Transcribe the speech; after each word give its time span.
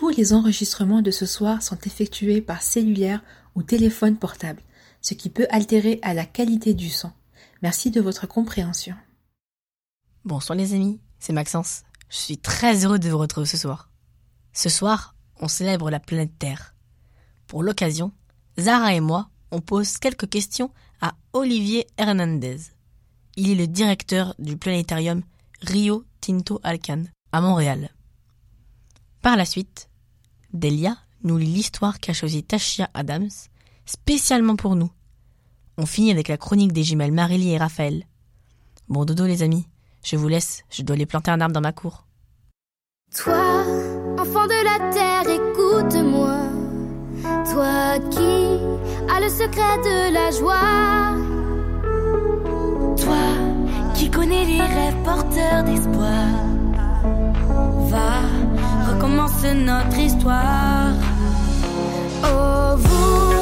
tous 0.00 0.08
les 0.08 0.32
enregistrements 0.32 1.02
de 1.02 1.10
ce 1.10 1.26
soir 1.26 1.62
sont 1.62 1.76
effectués 1.84 2.40
par 2.40 2.62
cellulaire 2.62 3.22
ou 3.54 3.62
téléphone 3.62 4.16
portable, 4.16 4.62
ce 5.02 5.12
qui 5.12 5.28
peut 5.28 5.46
altérer 5.50 6.00
la 6.02 6.24
qualité 6.24 6.72
du 6.72 6.88
son. 6.88 7.12
Merci 7.60 7.90
de 7.90 8.00
votre 8.00 8.26
compréhension. 8.26 8.96
Bonsoir 10.24 10.56
les 10.56 10.72
amis, 10.72 10.98
c'est 11.18 11.34
Maxence. 11.34 11.82
Je 12.08 12.16
suis 12.16 12.38
très 12.38 12.86
heureux 12.86 12.98
de 12.98 13.10
vous 13.10 13.18
retrouver 13.18 13.44
ce 13.44 13.58
soir. 13.58 13.90
Ce 14.54 14.70
soir, 14.70 15.16
on 15.38 15.48
célèbre 15.48 15.90
la 15.90 16.00
planète 16.00 16.32
Terre. 16.38 16.74
Pour 17.46 17.62
l'occasion, 17.62 18.10
Zara 18.58 18.94
et 18.94 19.00
moi, 19.00 19.28
on 19.50 19.60
pose 19.60 19.98
quelques 19.98 20.30
questions 20.30 20.70
à 21.02 21.12
Olivier 21.34 21.86
Hernandez. 21.98 22.56
Il 23.36 23.50
est 23.50 23.54
le 23.54 23.66
directeur 23.66 24.34
du 24.38 24.56
planétarium 24.56 25.20
Rio 25.60 26.06
Tinto 26.22 26.58
Alcan 26.62 27.04
à 27.32 27.42
Montréal. 27.42 27.90
Par 29.20 29.36
la 29.36 29.44
suite, 29.44 29.89
Delia 30.52 30.96
nous 31.22 31.36
lit 31.36 31.46
l'histoire 31.46 32.00
qu'a 32.00 32.12
choisie 32.12 32.42
Tashia 32.42 32.88
Adams 32.94 33.28
spécialement 33.84 34.56
pour 34.56 34.76
nous. 34.76 34.90
On 35.76 35.86
finit 35.86 36.10
avec 36.10 36.28
la 36.28 36.36
chronique 36.36 36.72
des 36.72 36.82
jumelles 36.82 37.12
Marily 37.12 37.52
et 37.52 37.58
Raphaël. 37.58 38.04
Bon 38.88 39.04
dodo 39.04 39.26
les 39.26 39.42
amis, 39.42 39.66
je 40.02 40.16
vous 40.16 40.28
laisse, 40.28 40.64
je 40.70 40.82
dois 40.82 40.94
aller 40.94 41.06
planter 41.06 41.30
un 41.30 41.40
arbre 41.40 41.54
dans 41.54 41.60
ma 41.60 41.72
cour. 41.72 42.06
Toi, 43.16 43.64
enfant 44.18 44.46
de 44.46 44.64
la 44.64 44.92
terre, 44.92 45.28
écoute-moi. 45.28 46.36
Toi 47.52 47.98
qui 48.10 48.58
as 49.12 49.20
le 49.20 49.28
secret 49.28 49.78
de 49.78 50.12
la 50.12 50.30
joie. 50.30 51.16
Toi 52.96 53.94
qui 53.94 54.10
connais 54.10 54.44
les 54.44 54.60
rêves 54.60 55.02
porteurs 55.04 55.64
d'espoir. 55.64 56.28
Va, 57.90 58.22
recommence 59.10 59.44
notre 59.54 59.98
histoire. 59.98 60.92
Oh, 62.24 62.76
vous, 62.76 63.39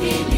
Happy 0.00 0.29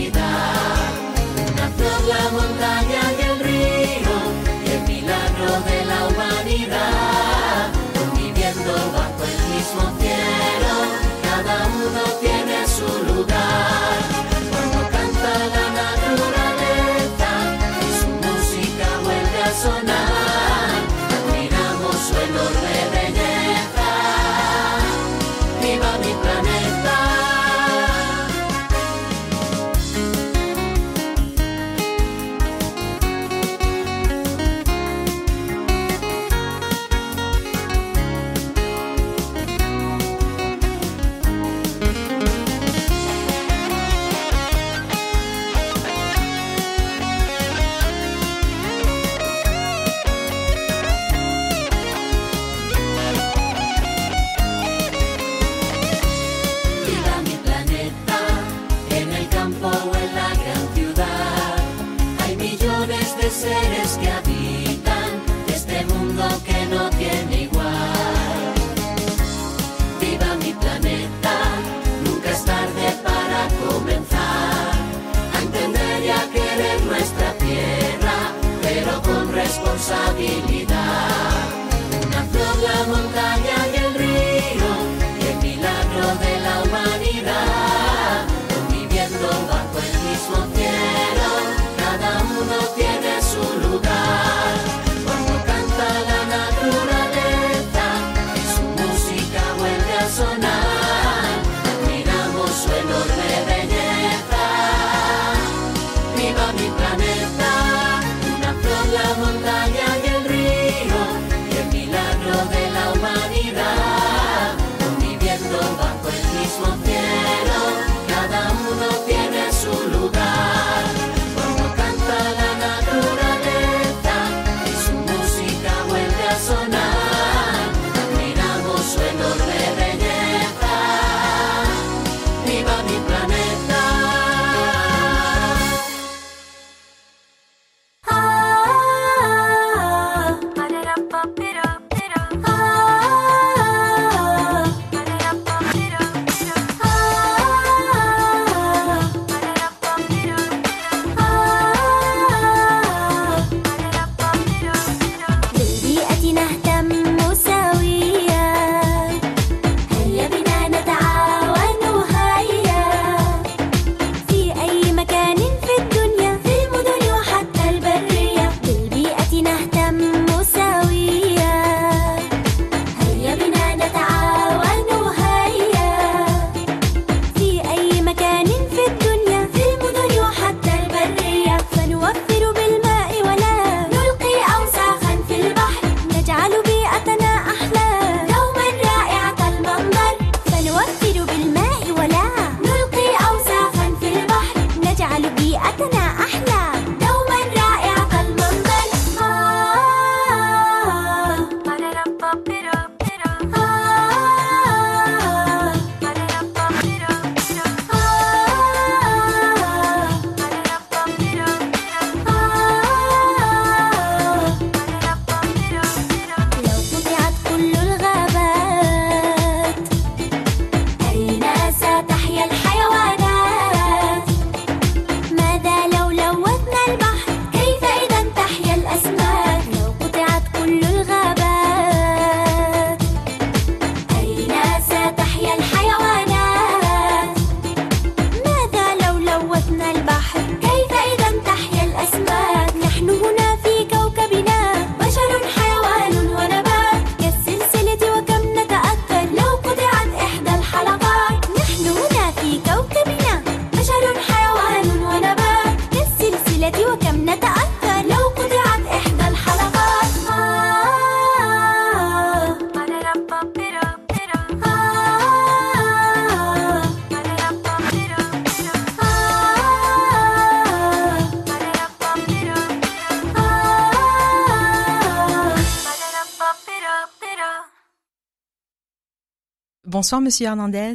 Bonsoir, 280.13 280.25
Monsieur 280.25 280.47
Hernandez. 280.49 280.95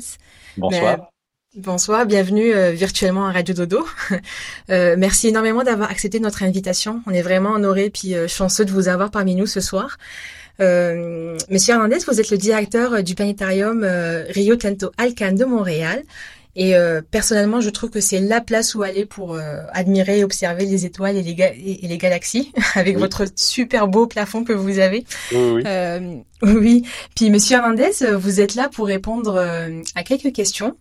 Bonsoir. 0.58 0.98
Mais, 1.56 1.60
Bonsoir, 1.60 2.06
bienvenue 2.06 2.54
euh, 2.54 2.70
virtuellement 2.70 3.26
à 3.26 3.32
Radio 3.32 3.56
Dodo. 3.56 3.84
Euh, 4.70 4.96
merci 4.96 5.30
énormément 5.30 5.64
d'avoir 5.64 5.90
accepté 5.90 6.20
notre 6.20 6.44
invitation. 6.44 7.02
On 7.08 7.12
est 7.12 7.24
vraiment 7.24 7.54
honorés 7.54 7.90
puis 7.90 8.14
euh, 8.14 8.28
chanceux 8.28 8.64
de 8.64 8.72
vous 8.72 8.90
avoir 8.90 9.10
parmi 9.10 9.34
nous 9.34 9.48
ce 9.48 9.60
soir. 9.60 9.98
Monsieur 10.60 11.74
Hernandez, 11.74 11.98
vous 12.06 12.20
êtes 12.20 12.30
le 12.30 12.38
directeur 12.38 13.02
du 13.02 13.16
planétarium 13.16 13.84
Rio 14.30 14.56
Tinto 14.56 14.92
Alcan 14.98 15.32
de 15.32 15.46
Montréal. 15.46 16.04
Et 16.60 16.74
personnellement, 17.12 17.62
je 17.62 17.70
trouve 17.70 17.92
que 17.92 18.02
c'est 18.02 18.20
la 18.20 18.42
place 18.42 18.74
où 18.74 18.82
aller 18.82 19.06
pour 19.06 19.38
admirer 19.74 20.20
et 20.20 20.24
observer 20.24 20.66
les 20.66 20.88
étoiles 20.88 21.16
et 21.16 21.22
les, 21.22 21.80
et 21.84 21.88
les 21.88 21.98
galaxies, 22.00 22.52
avec 22.74 22.98
votre 22.98 23.26
super 23.36 23.88
beau 23.88 24.08
plafond 24.08 24.44
que 24.44 24.54
vous 24.54 24.80
avez. 24.80 25.06
Oui, 25.32 25.64
oui. 25.64 26.24
oui. 26.42 26.84
Puis, 27.16 27.30
Monsieur 27.30 27.58
Hernandez, 27.58 27.92
vous 28.18 28.42
êtes 28.42 28.56
là 28.56 28.70
pour 28.70 28.88
répondre 28.88 29.38
à 29.94 30.04
quelques 30.04 30.34
questions 30.34 30.76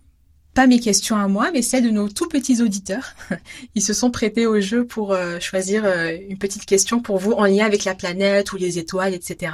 pas 0.57 0.65
mes 0.65 0.79
questions 0.79 1.15
à 1.15 1.27
moi, 1.27 1.51
mais 1.53 1.61
celles 1.61 1.83
de 1.83 1.91
nos 1.91 2.09
tout 2.09 2.27
petits 2.27 2.63
auditeurs. 2.63 3.13
Ils 3.75 3.83
se 3.83 3.93
sont 3.93 4.09
prêtés 4.09 4.47
au 4.47 4.59
jeu 4.59 4.87
pour 4.87 5.13
euh, 5.13 5.39
choisir 5.39 5.85
euh, 5.85 6.17
une 6.29 6.39
petite 6.39 6.65
question 6.65 6.99
pour 6.99 7.19
vous 7.19 7.33
en 7.33 7.45
lien 7.45 7.63
avec 7.63 7.85
la 7.85 7.93
planète 7.93 8.53
ou 8.53 8.57
les 8.57 8.79
étoiles, 8.79 9.13
etc. 9.13 9.51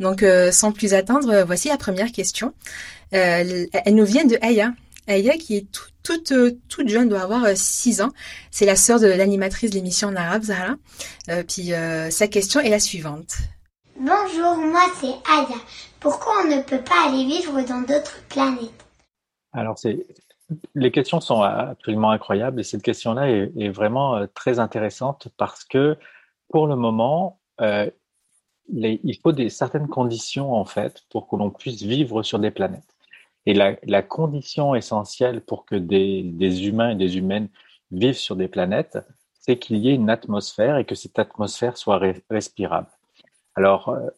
Donc, 0.00 0.24
euh, 0.24 0.50
sans 0.50 0.72
plus 0.72 0.94
attendre, 0.94 1.44
voici 1.46 1.68
la 1.68 1.76
première 1.76 2.10
question. 2.10 2.54
elle 3.12 3.68
nous 3.86 4.04
vient 4.04 4.24
de 4.24 4.36
Aya. 4.42 4.72
Aya, 5.06 5.36
qui 5.36 5.56
est 5.56 5.66
toute, 6.02 6.32
toute 6.68 6.88
jeune, 6.88 7.08
doit 7.08 7.22
avoir 7.22 7.46
6 7.54 8.00
ans. 8.00 8.10
C'est 8.50 8.66
la 8.66 8.76
sœur 8.76 9.00
de 9.00 9.06
l'animatrice 9.06 9.70
de 9.70 9.76
l'émission 9.76 10.08
en 10.08 10.16
arabe, 10.16 10.42
Zahra. 10.42 10.74
puis, 11.48 11.72
sa 12.10 12.28
question 12.28 12.60
est 12.60 12.70
la 12.70 12.80
suivante. 12.80 13.36
Bonjour, 13.98 14.56
moi 14.56 14.82
c'est 15.00 15.06
Aya. 15.06 15.56
Pourquoi 16.00 16.34
on 16.44 16.48
ne 16.48 16.62
peut 16.62 16.82
pas 16.82 17.08
aller 17.08 17.24
vivre 17.24 17.60
dans 17.62 17.80
d'autres 17.80 18.22
planètes? 18.28 18.86
Alors, 19.52 19.78
c'est, 19.78 20.06
les 20.74 20.90
questions 20.90 21.20
sont 21.20 21.42
absolument 21.42 22.10
incroyables 22.10 22.60
et 22.60 22.64
cette 22.64 22.82
question-là 22.82 23.28
est, 23.28 23.68
vraiment 23.70 24.16
euh, 24.16 24.26
très 24.34 24.58
intéressante 24.58 25.28
parce 25.36 25.64
que 25.64 25.96
pour 26.50 26.66
le 26.66 26.76
moment, 26.76 27.40
euh, 27.60 27.90
il 28.68 29.18
faut 29.22 29.32
des 29.32 29.48
certaines 29.48 29.88
conditions 29.88 30.54
en 30.54 30.64
fait 30.64 31.04
pour 31.10 31.28
que 31.28 31.36
l'on 31.36 31.50
puisse 31.50 31.82
vivre 31.82 32.22
sur 32.22 32.38
des 32.38 32.50
planètes. 32.50 32.95
Et 33.46 33.54
la, 33.54 34.02
condition 34.02 34.74
essentielle 34.74 35.40
pour 35.40 35.64
que 35.64 35.76
des, 35.76 36.66
humains 36.66 36.90
et 36.90 36.94
des 36.96 37.16
humaines 37.16 37.48
vivent 37.92 38.18
sur 38.18 38.34
des 38.34 38.48
planètes, 38.48 38.98
c'est 39.38 39.56
qu'il 39.58 39.76
y 39.76 39.88
ait 39.88 39.94
une 39.94 40.10
atmosphère 40.10 40.76
et 40.78 40.84
que 40.84 40.96
cette 40.96 41.18
atmosphère 41.20 41.76
soit 41.76 42.00
respirable. 42.28 42.88
Alors, 43.54 43.88
euh, 43.90 44.08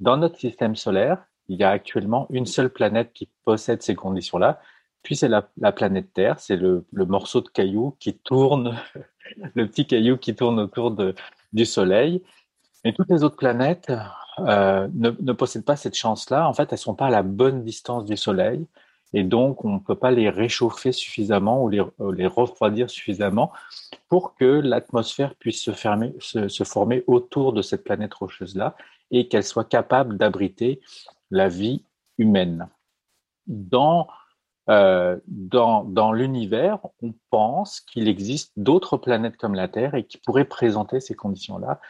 dans 0.00 0.16
notre 0.16 0.38
système 0.38 0.74
solaire, 0.74 1.24
il 1.48 1.58
y 1.58 1.64
a 1.64 1.70
actuellement 1.70 2.26
une 2.30 2.46
seule 2.46 2.70
planète 2.70 3.12
qui 3.12 3.28
possède 3.44 3.82
ces 3.82 3.94
conditions-là, 3.94 4.60
puis 5.02 5.16
c'est 5.16 5.28
la, 5.28 5.42
planète 5.72 6.12
Terre, 6.12 6.38
c'est 6.38 6.56
le, 6.56 6.84
morceau 6.92 7.40
de 7.40 7.48
caillou 7.48 7.96
qui 7.98 8.14
tourne, 8.14 8.76
le 9.54 9.66
petit 9.66 9.86
caillou 9.86 10.16
qui 10.16 10.34
tourne 10.34 10.58
autour 10.60 10.96
du 11.52 11.66
Soleil. 11.66 12.22
Et 12.84 12.92
toutes 12.92 13.10
les 13.10 13.22
autres 13.22 13.36
planètes 13.36 13.92
euh, 14.38 14.88
ne, 14.94 15.10
ne, 15.10 15.32
possèdent 15.32 15.64
pas 15.64 15.76
cette 15.76 15.94
chance-là. 15.94 16.48
En 16.48 16.54
fait, 16.54 16.72
elles 16.72 16.78
sont 16.78 16.94
pas 16.94 17.06
à 17.06 17.10
la 17.10 17.22
bonne 17.22 17.64
distance 17.64 18.04
du 18.04 18.16
Soleil. 18.16 18.66
Et 19.14 19.24
donc, 19.24 19.64
on 19.64 19.74
ne 19.74 19.78
peut 19.78 19.94
pas 19.94 20.10
les 20.10 20.30
réchauffer 20.30 20.92
suffisamment 20.92 21.62
ou 21.62 21.68
les, 21.68 21.82
les 22.14 22.26
refroidir 22.26 22.88
suffisamment 22.88 23.52
pour 24.08 24.34
que 24.34 24.44
l'atmosphère 24.44 25.34
puisse 25.34 25.62
se, 25.62 25.72
fermer, 25.72 26.14
se, 26.18 26.48
se, 26.48 26.64
former 26.64 27.04
autour 27.06 27.52
de 27.52 27.60
cette 27.60 27.84
planète 27.84 28.14
rocheuse-là 28.14 28.74
et 29.10 29.28
qu'elle 29.28 29.44
soit 29.44 29.68
capable 29.68 30.16
d'abriter 30.16 30.80
la 31.30 31.48
vie 31.48 31.84
humaine. 32.16 32.68
Dans 33.46 34.06
euh, 34.68 35.18
dans, 35.26 35.82
dans 35.82 36.12
l'univers, 36.12 36.78
on 37.02 37.12
pense 37.30 37.80
qu'il 37.80 38.08
existe 38.08 38.52
d'autres 38.56 38.96
planètes 38.96 39.36
comme 39.36 39.54
la 39.54 39.68
Terre 39.68 39.94
et 39.94 40.04
qui 40.04 40.18
pourraient 40.18 40.44
présenter 40.44 41.00
ces 41.00 41.14
conditions-là. 41.14 41.80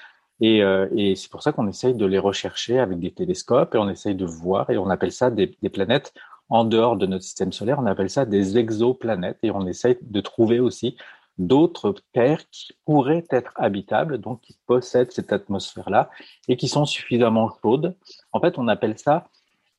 Et, 0.43 0.61
euh, 0.61 0.89
et 0.97 1.15
c'est 1.15 1.31
pour 1.31 1.41
ça 1.41 1.53
qu'on 1.53 1.69
essaye 1.69 1.95
de 1.95 2.05
les 2.05 2.19
rechercher 2.19 2.81
avec 2.81 2.99
des 2.99 3.13
télescopes 3.13 3.77
et 3.77 3.79
on 3.79 3.89
essaye 3.89 4.17
de 4.17 4.27
voir 4.27 4.69
et 4.71 4.77
on 4.77 4.91
appelle 4.91 5.13
ça 5.13 5.31
des, 5.31 5.47
planètes 5.73 6.13
en 6.49 6.65
dehors 6.65 6.97
de 6.97 7.07
notre 7.07 7.23
système 7.23 7.53
solaire. 7.53 7.79
On 7.79 7.87
appelle 7.87 8.11
ça 8.11 8.27
des 8.27 8.59
exoplanètes 8.59 9.39
et 9.45 9.53
on 9.53 9.69
essaye 9.69 9.97
de 10.03 10.21
trouver 10.21 10.59
aussi 10.59 10.97
d'autres 11.39 11.95
terres 12.13 12.43
qui 12.51 12.73
pourraient 12.85 13.25
être 13.31 13.53
habitables, 13.55 14.19
donc 14.19 14.41
qui 14.41 14.59
possèdent 14.67 15.13
cette 15.13 15.33
atmosphère-là 15.33 16.11
et 16.49 16.57
qui 16.57 16.67
sont 16.67 16.87
suffisamment 16.87 17.49
chaudes. 17.63 17.95
En 18.33 18.41
fait, 18.41 18.59
on 18.59 18.67
appelle 18.67 18.99
ça, 18.99 19.29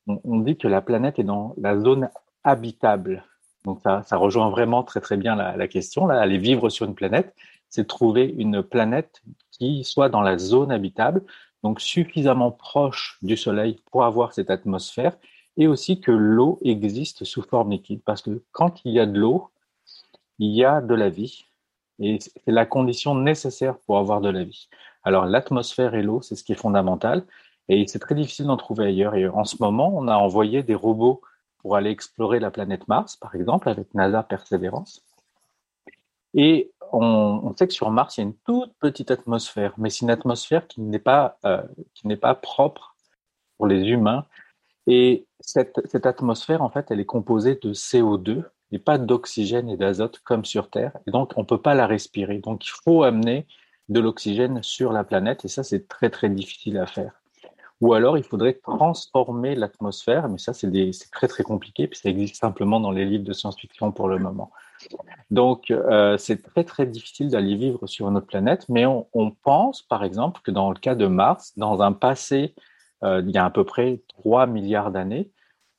on, 0.06 0.18
on 0.24 0.38
dit 0.38 0.56
que 0.56 0.66
la 0.66 0.80
planète 0.80 1.18
est 1.18 1.24
dans 1.24 1.54
la 1.58 1.78
zone 1.78 2.08
habitable. 2.42 3.22
Donc 3.66 3.80
ça, 3.82 4.02
ça 4.04 4.16
rejoint 4.16 4.48
vraiment 4.48 4.82
très 4.82 5.02
très 5.02 5.18
bien 5.18 5.36
la, 5.36 5.58
la 5.58 5.68
question. 5.68 6.06
Là, 6.06 6.20
aller 6.20 6.38
vivre 6.38 6.70
sur 6.70 6.86
une 6.86 6.94
planète, 6.94 7.34
c'est 7.74 7.88
trouver 7.88 8.32
une 8.38 8.62
planète 8.62 9.20
qui 9.50 9.82
soit 9.82 10.08
dans 10.08 10.20
la 10.20 10.38
zone 10.38 10.70
habitable, 10.70 11.24
donc 11.64 11.80
suffisamment 11.80 12.52
proche 12.52 13.18
du 13.20 13.36
Soleil 13.36 13.80
pour 13.90 14.04
avoir 14.04 14.32
cette 14.32 14.48
atmosphère, 14.48 15.16
et 15.56 15.66
aussi 15.66 16.00
que 16.00 16.12
l'eau 16.12 16.60
existe 16.62 17.24
sous 17.24 17.42
forme 17.42 17.72
liquide. 17.72 18.00
Parce 18.04 18.22
que 18.22 18.42
quand 18.52 18.84
il 18.84 18.92
y 18.92 19.00
a 19.00 19.06
de 19.06 19.18
l'eau, 19.18 19.50
il 20.38 20.52
y 20.52 20.64
a 20.64 20.80
de 20.80 20.94
la 20.94 21.08
vie, 21.08 21.46
et 21.98 22.20
c'est 22.20 22.32
la 22.46 22.64
condition 22.64 23.16
nécessaire 23.16 23.76
pour 23.78 23.98
avoir 23.98 24.20
de 24.20 24.28
la 24.28 24.44
vie. 24.44 24.68
Alors 25.02 25.26
l'atmosphère 25.26 25.96
et 25.96 26.02
l'eau, 26.04 26.22
c'est 26.22 26.36
ce 26.36 26.44
qui 26.44 26.52
est 26.52 26.62
fondamental, 26.66 27.24
et 27.68 27.88
c'est 27.88 27.98
très 27.98 28.14
difficile 28.14 28.46
d'en 28.46 28.56
trouver 28.56 28.84
ailleurs. 28.86 29.16
Et 29.16 29.26
en 29.26 29.44
ce 29.44 29.56
moment, 29.58 29.90
on 29.96 30.06
a 30.06 30.16
envoyé 30.16 30.62
des 30.62 30.76
robots 30.76 31.22
pour 31.58 31.74
aller 31.74 31.90
explorer 31.90 32.38
la 32.38 32.52
planète 32.52 32.86
Mars, 32.86 33.16
par 33.16 33.34
exemple, 33.34 33.68
avec 33.68 33.92
NASA 33.94 34.22
Perseverance. 34.22 35.02
Et 36.34 36.70
on, 36.94 37.54
sait 37.56 37.66
que 37.66 37.72
sur 37.72 37.90
Mars, 37.90 38.16
il 38.16 38.20
y 38.20 38.24
a 38.24 38.26
une 38.26 38.36
toute 38.46 38.72
petite 38.78 39.10
atmosphère, 39.10 39.74
mais 39.78 39.90
c'est 39.90 40.02
une 40.02 40.10
atmosphère 40.10 40.66
qui 40.66 40.80
n'est 40.80 40.98
pas, 40.98 41.38
euh, 41.44 41.62
qui 41.94 42.06
n'est 42.06 42.16
pas 42.16 42.34
propre 42.34 42.96
pour 43.56 43.66
les 43.66 43.88
humains. 43.88 44.24
Et 44.86 45.26
cette, 45.40 46.06
atmosphère, 46.06 46.62
en 46.62 46.70
fait, 46.70 46.90
elle 46.90 47.00
est 47.00 47.06
composée 47.06 47.58
de 47.62 47.72
CO2 47.72 48.44
et 48.72 48.78
pas 48.78 48.98
d'oxygène 48.98 49.68
et 49.68 49.76
d'azote 49.76 50.20
comme 50.20 50.44
sur 50.44 50.70
Terre. 50.70 50.92
Et 51.06 51.10
donc, 51.10 51.32
on 51.36 51.44
peut 51.44 51.60
pas 51.60 51.74
la 51.74 51.86
respirer. 51.86 52.38
Donc, 52.38 52.66
il 52.66 52.72
faut 52.84 53.02
amener 53.02 53.46
de 53.88 54.00
l'oxygène 54.00 54.62
sur 54.62 54.92
la 54.92 55.04
planète 55.04 55.44
et 55.44 55.48
ça, 55.48 55.62
c'est 55.62 55.88
très, 55.88 56.10
très 56.10 56.28
difficile 56.28 56.78
à 56.78 56.86
faire 56.86 57.20
ou 57.80 57.92
alors 57.92 58.16
il 58.16 58.24
faudrait 58.24 58.54
transformer 58.54 59.54
l'atmosphère, 59.54 60.28
mais 60.28 60.38
ça 60.38 60.54
c'est 60.54 60.70
très 61.12 61.28
très 61.28 61.42
compliqué, 61.42 61.86
puis 61.86 61.98
ça 61.98 62.08
existe 62.08 62.36
simplement 62.36 62.80
dans 62.80 62.90
les 62.90 63.04
livres 63.04 63.24
de 63.24 63.32
science-fiction 63.32 63.92
pour 63.92 64.08
le 64.08 64.18
moment. 64.18 64.50
Donc 65.30 65.70
euh, 65.70 66.16
c'est 66.18 66.42
très 66.42 66.64
très 66.64 66.86
difficile 66.86 67.28
d'aller 67.28 67.56
vivre 67.56 67.86
sur 67.86 68.08
une 68.08 68.16
autre 68.16 68.26
planète, 68.26 68.66
mais 68.68 68.86
on, 68.86 69.30
pense 69.42 69.82
par 69.82 70.04
exemple 70.04 70.40
que 70.42 70.50
dans 70.50 70.70
le 70.70 70.78
cas 70.78 70.94
de 70.94 71.06
Mars, 71.06 71.52
dans 71.56 71.82
un 71.82 71.92
passé 71.92 72.54
euh, 73.02 73.22
il 73.26 73.34
y 73.34 73.38
a 73.38 73.44
à 73.44 73.50
peu 73.50 73.64
près 73.64 74.02
3 74.08 74.46
milliards 74.46 74.90
d'années, 74.90 75.30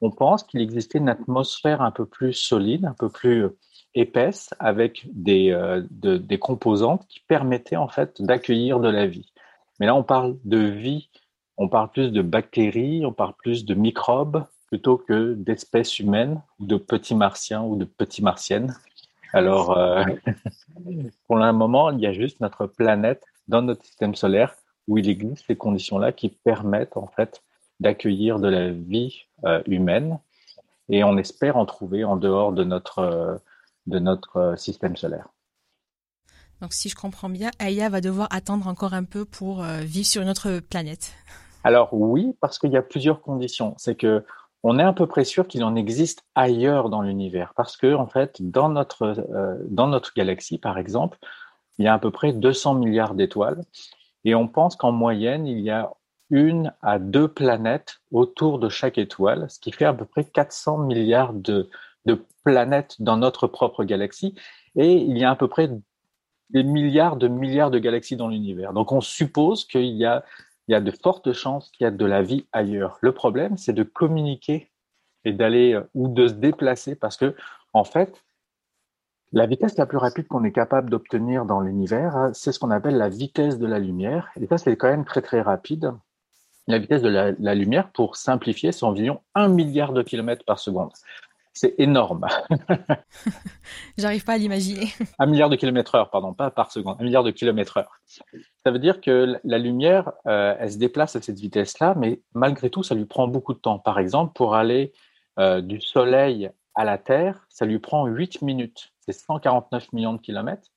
on 0.02 0.12
pense 0.12 0.44
qu'il 0.44 0.62
existait 0.62 1.00
une 1.00 1.10
atmosphère 1.10 1.82
un 1.82 1.92
peu 1.92 2.06
plus 2.06 2.34
solide, 2.34 2.86
un 2.86 2.94
peu 2.94 3.10
plus 3.10 3.48
épaisse, 3.96 4.54
avec 4.60 5.08
des, 5.14 5.52
euh, 5.52 5.82
des 5.90 6.38
composantes 6.38 7.08
qui 7.08 7.22
permettaient 7.22 7.78
en 7.78 7.88
fait 7.88 8.22
d'accueillir 8.22 8.80
de 8.80 8.90
la 8.90 9.08
vie. 9.08 9.32
Mais 9.80 9.86
là 9.86 9.96
on 9.96 10.04
parle 10.04 10.38
de 10.44 10.58
vie 10.58 11.10
on 11.58 11.70
parle 11.70 11.90
plus 11.92 12.12
de 12.12 12.22
bactéries, 12.22 13.06
on 13.06 13.14
parle 13.14 13.34
plus 13.38 13.66
de 13.66 13.74
microbes 13.74 14.46
plutôt 14.68 14.98
que 14.98 15.34
d'espèces 15.34 16.00
humaines 16.00 16.42
ou 16.60 16.66
de 16.66 16.76
petits 16.76 17.16
martiens 17.16 17.62
ou 17.64 17.76
de 17.76 17.86
petites 17.86 18.24
martiennes. 18.24 18.76
Alors, 19.36 19.78
euh, 19.78 20.06
pour 21.28 21.36
le 21.36 21.52
moment, 21.52 21.92
il 21.92 22.00
y 22.00 22.08
a 22.08 22.14
juste 22.14 22.40
notre 22.40 22.68
planète 22.68 23.22
dans 23.50 23.62
notre 23.62 23.84
système 23.84 24.16
solaire 24.16 24.56
où 24.88 24.98
il 24.98 25.10
existe 25.10 25.46
ces 25.48 25.58
conditions-là 25.58 26.14
qui 26.14 26.30
permettent 26.30 26.96
en 26.96 27.08
fait 27.08 27.44
d'accueillir 27.82 28.40
de 28.40 28.48
la 28.48 28.70
vie 28.70 29.26
euh, 29.44 29.62
humaine 29.66 30.20
et 30.88 31.04
on 31.04 31.18
espère 31.18 31.58
en 31.58 31.66
trouver 31.66 32.06
en 32.06 32.16
dehors 32.16 32.54
de 32.54 32.64
notre, 32.64 33.00
euh, 33.00 33.36
de 33.88 34.00
notre 34.00 34.54
système 34.58 34.96
solaire. 34.96 35.28
Donc 36.62 36.72
si 36.72 36.88
je 36.88 36.96
comprends 36.96 37.28
bien, 37.28 37.52
Aya 37.60 37.90
va 37.90 38.00
devoir 38.00 38.30
attendre 38.32 38.68
encore 38.68 38.94
un 38.94 39.04
peu 39.04 39.26
pour 39.26 39.64
vivre 39.64 40.08
sur 40.08 40.22
une 40.22 40.30
autre 40.30 40.62
planète. 40.62 41.12
Alors 41.66 41.94
oui, 41.94 42.34
parce 42.40 42.58
qu'il 42.58 42.72
y 42.72 42.78
a 42.78 42.82
plusieurs 42.82 43.22
conditions. 43.22 43.76
C'est 43.78 43.96
que 43.96 44.24
on 44.68 44.80
est 44.80 44.84
à 44.84 44.94
peu 44.94 45.06
près 45.06 45.26
sûr 45.26 45.48
qu'il 45.48 45.64
en 45.64 45.76
existe 45.76 46.26
ailleurs 46.34 46.90
dans 46.90 47.04
l'univers, 47.04 47.54
parce 47.56 47.78
que 47.78 47.94
en 47.94 48.08
fait, 48.08 48.42
dans 48.42 48.68
notre 48.68 49.04
euh, 49.04 49.58
dans 49.70 49.88
notre 49.88 50.12
galaxie, 50.16 50.58
par 50.58 50.80
exemple, 50.80 51.20
il 51.78 51.86
y 51.86 51.88
a 51.88 51.94
à 51.94 52.00
peu 52.00 52.10
près 52.10 52.34
200 52.34 52.74
milliards 52.74 53.14
d'étoiles, 53.14 53.62
et 54.24 54.34
on 54.34 54.48
pense 54.48 54.76
qu'en 54.76 54.92
moyenne, 54.92 55.46
il 55.46 55.60
y 55.60 55.70
a 55.70 55.92
une 56.32 56.74
à 56.82 56.98
deux 56.98 57.28
planètes 57.28 58.00
autour 58.12 58.58
de 58.58 58.68
chaque 58.68 58.98
étoile, 58.98 59.46
ce 59.52 59.60
qui 59.60 59.72
fait 59.72 59.86
à 59.86 59.94
peu 59.94 60.06
près 60.06 60.26
400 60.26 60.80
milliards 60.80 61.34
de, 61.34 61.70
de 62.06 62.26
planètes 62.44 62.96
dans 62.98 63.18
notre 63.18 63.46
propre 63.46 63.84
galaxie, 63.84 64.34
et 64.76 64.94
il 64.94 65.16
y 65.16 65.26
a 65.26 65.30
à 65.30 65.36
peu 65.36 65.48
près 65.48 65.70
des 66.50 66.64
milliards 66.64 67.18
de 67.18 67.28
milliards 67.28 67.70
de 67.70 67.78
galaxies 67.78 68.16
dans 68.16 68.30
l'univers. 68.30 68.74
Donc 68.74 68.92
on 68.92 69.02
suppose 69.02 69.64
qu'il 69.66 69.94
y 69.94 70.06
a 70.06 70.24
il 70.68 70.72
y 70.72 70.76
a 70.76 70.82
de 70.82 70.92
fortes 70.92 71.32
chances 71.34 71.70
qu'il 71.72 71.86
y 71.86 71.88
a 71.88 71.92
de 71.92 72.06
la 72.06 72.22
vie 72.22 72.46
ailleurs. 72.52 72.98
Le 73.02 73.12
problème, 73.12 73.58
c'est 73.58 73.74
de 73.74 73.84
communiquer 73.84 74.72
et 75.24 75.34
d'aller 75.34 75.74
euh, 75.74 75.90
ou 75.94 76.08
de 76.08 76.28
se 76.28 76.34
déplacer 76.34 76.96
parce 76.96 77.18
que 77.18 77.36
En 77.74 77.84
fait, 77.84 78.24
la 79.34 79.48
vitesse 79.48 79.78
la 79.78 79.86
plus 79.86 79.98
rapide 79.98 80.28
qu'on 80.28 80.44
est 80.44 80.54
capable 80.54 80.90
d'obtenir 80.90 81.46
dans 81.46 81.60
l'univers, 81.60 82.16
hein, 82.16 82.32
c'est 82.34 82.52
ce 82.52 82.60
qu'on 82.60 82.72
appelle 82.72 82.96
la 82.96 83.10
vitesse 83.10 83.60
de 83.60 83.68
la 83.68 83.80
lumière. 83.80 84.32
Et 84.40 84.48
ça, 84.48 84.58
c'est 84.58 84.78
quand 84.78 84.88
même 84.88 85.06
très 85.06 85.22
très 85.22 85.42
rapide. 85.42 85.94
La 86.68 86.80
vitesse 86.80 87.02
de 87.02 87.10
la 87.10 87.56
lumière, 87.56 87.92
pour 87.92 88.16
simplifier, 88.16 88.72
c'est 88.72 88.86
environ 88.86 89.22
un 89.36 89.50
milliard 89.50 89.94
de 89.94 90.02
kilomètres 90.02 90.46
par 90.46 90.58
seconde. 90.58 90.92
C'est 91.58 91.74
énorme. 91.78 92.28
J'arrive 93.98 94.26
pas 94.26 94.34
à 94.34 94.38
l'imaginer. 94.38 94.90
Un 95.20 95.26
milliard 95.26 95.50
de 95.50 95.56
kilomètres 95.56 95.96
heure, 95.96 96.10
pardon, 96.10 96.34
pas 96.34 96.52
par 96.52 96.70
seconde, 96.70 96.98
un 97.00 97.04
milliard 97.04 97.24
de 97.24 97.32
kilomètres 97.32 97.78
heure. 97.78 98.02
Ça 98.64 98.72
veut 98.72 98.80
dire 98.80 99.00
que 99.00 99.40
la 99.42 99.58
lumière, 99.58 100.12
euh, 100.28 100.54
elle 100.60 100.74
se 100.74 100.78
déplace 100.78 101.16
à 101.16 101.22
cette 101.22 101.40
vitesse-là, 101.40 101.96
mais 101.96 102.20
malgré 102.34 102.70
tout, 102.70 102.84
ça 102.84 102.94
lui 102.94 103.06
prend 103.06 103.30
beaucoup 103.30 103.54
de 103.54 103.60
temps. 103.60 103.80
Par 103.80 104.00
exemple, 104.00 104.34
pour 104.34 104.54
aller 104.54 104.92
euh, 105.40 105.62
du 105.62 105.80
Soleil 105.80 106.52
à 106.76 106.84
la 106.84 106.98
Terre, 106.98 107.48
ça 107.48 107.66
lui 107.66 107.80
prend 107.80 108.06
8 108.06 108.42
minutes. 108.42 108.92
C'est 109.00 109.14
149 109.14 109.94
millions 109.94 110.14
de 110.14 110.20
kilomètres, 110.20 110.68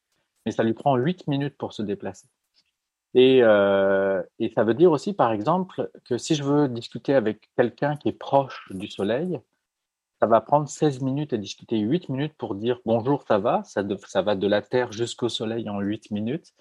mais 0.46 0.52
ça 0.52 0.62
lui 0.62 0.74
prend 0.74 0.94
8 0.94 1.26
minutes 1.26 1.56
pour 1.58 1.72
se 1.72 1.82
déplacer. 1.82 2.28
Et, 3.14 3.40
euh, 3.42 4.22
et 4.38 4.52
ça 4.54 4.62
veut 4.62 4.74
dire 4.74 4.92
aussi, 4.92 5.12
par 5.12 5.32
exemple, 5.32 5.90
que 6.04 6.18
si 6.18 6.36
je 6.36 6.44
veux 6.44 6.68
discuter 6.68 7.14
avec 7.14 7.50
quelqu'un 7.56 7.96
qui 7.96 8.10
est 8.10 8.12
proche 8.12 8.68
du 8.70 8.86
Soleil, 8.86 9.40
ça 10.20 10.26
va 10.26 10.40
prendre 10.40 10.68
16 10.68 11.00
minutes 11.00 11.32
à 11.32 11.36
discuter 11.36 11.78
8 11.78 12.08
minutes 12.08 12.34
pour 12.36 12.54
dire 12.54 12.80
bonjour, 12.84 13.22
ça 13.26 13.38
va? 13.38 13.62
Ça, 13.64 13.82
ça 14.06 14.22
va 14.22 14.34
de 14.34 14.46
la 14.46 14.62
Terre 14.62 14.92
jusqu'au 14.92 15.28
Soleil 15.28 15.68
en 15.70 15.80
8 15.80 16.10
minutes? 16.10 16.54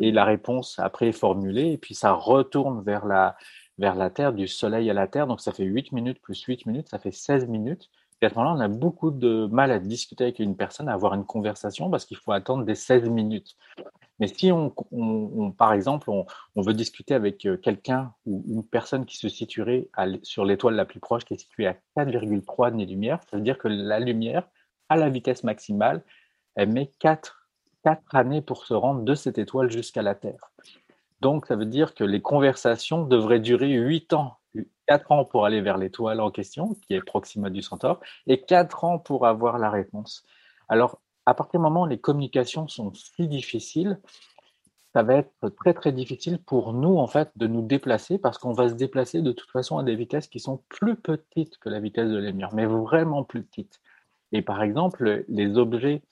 Et 0.00 0.10
la 0.10 0.24
réponse 0.24 0.78
après 0.80 1.08
est 1.08 1.12
formulée. 1.12 1.72
Et 1.72 1.78
puis 1.78 1.94
ça 1.94 2.12
retourne 2.12 2.82
vers 2.82 3.06
la, 3.06 3.36
vers 3.78 3.94
la 3.94 4.10
Terre, 4.10 4.32
du 4.32 4.48
Soleil 4.48 4.90
à 4.90 4.94
la 4.94 5.06
Terre. 5.06 5.26
Donc 5.28 5.40
ça 5.40 5.52
fait 5.52 5.64
8 5.64 5.92
minutes 5.92 6.20
plus 6.20 6.42
8 6.42 6.66
minutes, 6.66 6.88
ça 6.88 6.98
fait 6.98 7.12
16 7.12 7.46
minutes. 7.46 7.88
Et 8.20 8.26
à 8.26 8.30
ce 8.30 8.34
moment-là, 8.34 8.56
on 8.56 8.60
a 8.60 8.68
beaucoup 8.68 9.10
de 9.10 9.46
mal 9.46 9.70
à 9.70 9.78
discuter 9.78 10.24
avec 10.24 10.38
une 10.38 10.56
personne, 10.56 10.88
à 10.88 10.94
avoir 10.94 11.14
une 11.14 11.24
conversation 11.24 11.90
parce 11.90 12.06
qu'il 12.06 12.16
faut 12.16 12.32
attendre 12.32 12.64
des 12.64 12.74
16 12.74 13.08
minutes. 13.10 13.56
Mais 14.20 14.28
si 14.28 14.52
on, 14.52 14.70
par 15.56 15.72
exemple, 15.72 16.08
on, 16.10 16.26
veut 16.56 16.74
discuter 16.74 17.14
avec 17.14 17.44
euh, 17.46 17.56
quelqu'un 17.56 18.14
ou 18.26 18.44
une 18.48 18.64
personne 18.64 19.06
qui 19.06 19.16
se 19.16 19.28
situerait 19.28 19.88
sur 20.22 20.44
l'étoile 20.44 20.74
la 20.74 20.84
plus 20.84 21.00
proche, 21.00 21.24
qui 21.24 21.34
est 21.34 21.38
située 21.38 21.66
à 21.66 21.76
4,3 21.96 22.68
années-lumière, 22.68 23.20
ça 23.28 23.36
veut 23.36 23.42
dire 23.42 23.58
que 23.58 23.68
la 23.68 23.98
lumière, 23.98 24.48
à 24.88 24.96
la 24.96 25.08
vitesse 25.08 25.42
maximale, 25.42 26.02
elle 26.54 26.70
met 26.70 26.92
4, 27.00 27.48
4 27.82 28.14
années 28.14 28.42
pour 28.42 28.66
se 28.66 28.74
rendre 28.74 29.02
de 29.02 29.14
cette 29.14 29.38
étoile 29.38 29.70
jusqu'à 29.70 30.02
la 30.02 30.14
Terre. 30.14 30.52
Donc, 31.20 31.46
ça 31.46 31.56
veut 31.56 31.66
dire 31.66 31.94
que 31.94 32.04
les 32.04 32.22
conversations 32.22 33.04
devraient 33.04 33.40
durer 33.40 33.72
8 33.72 34.12
ans. 34.12 34.36
4 34.86 35.10
ans 35.10 35.24
pour 35.24 35.46
aller 35.46 35.60
vers 35.60 35.78
l'étoile 35.78 36.20
en 36.20 36.30
question, 36.30 36.76
qui 36.86 36.94
est 36.94 37.00
Proxima 37.00 37.50
du 37.50 37.62
Centaure, 37.62 38.00
et 38.26 38.40
4 38.42 38.84
ans 38.84 38.98
pour 38.98 39.26
avoir 39.26 39.58
la 39.58 39.70
réponse. 39.70 40.24
Alors, 40.68 41.00
à 41.26 41.34
partir 41.34 41.60
du 41.60 41.62
moment 41.62 41.82
où 41.82 41.86
les 41.86 41.98
communications 41.98 42.68
sont 42.68 42.92
si 42.94 43.28
difficiles, 43.28 43.98
ça 44.94 45.02
va 45.02 45.14
être 45.14 45.48
très 45.48 45.74
très 45.74 45.92
difficile 45.92 46.38
pour 46.38 46.72
nous 46.72 46.98
en 46.98 47.08
fait 47.08 47.30
de 47.36 47.46
nous 47.48 47.62
déplacer 47.62 48.16
parce 48.16 48.38
qu'on 48.38 48.52
va 48.52 48.68
se 48.68 48.74
déplacer 48.74 49.22
de 49.22 49.32
toute 49.32 49.50
façon 49.50 49.78
à 49.78 49.82
des 49.82 49.96
vitesses 49.96 50.28
qui 50.28 50.38
sont 50.38 50.62
plus 50.68 50.94
petites 50.94 51.58
que 51.58 51.68
la 51.68 51.80
vitesse 51.80 52.08
de 52.08 52.16
lumière, 52.16 52.54
mais 52.54 52.66
vraiment 52.66 53.24
plus 53.24 53.42
petites. 53.42 53.80
Et 54.30 54.40
par 54.40 54.62
exemple, 54.62 55.24
les 55.28 55.58
objets, 55.58 56.02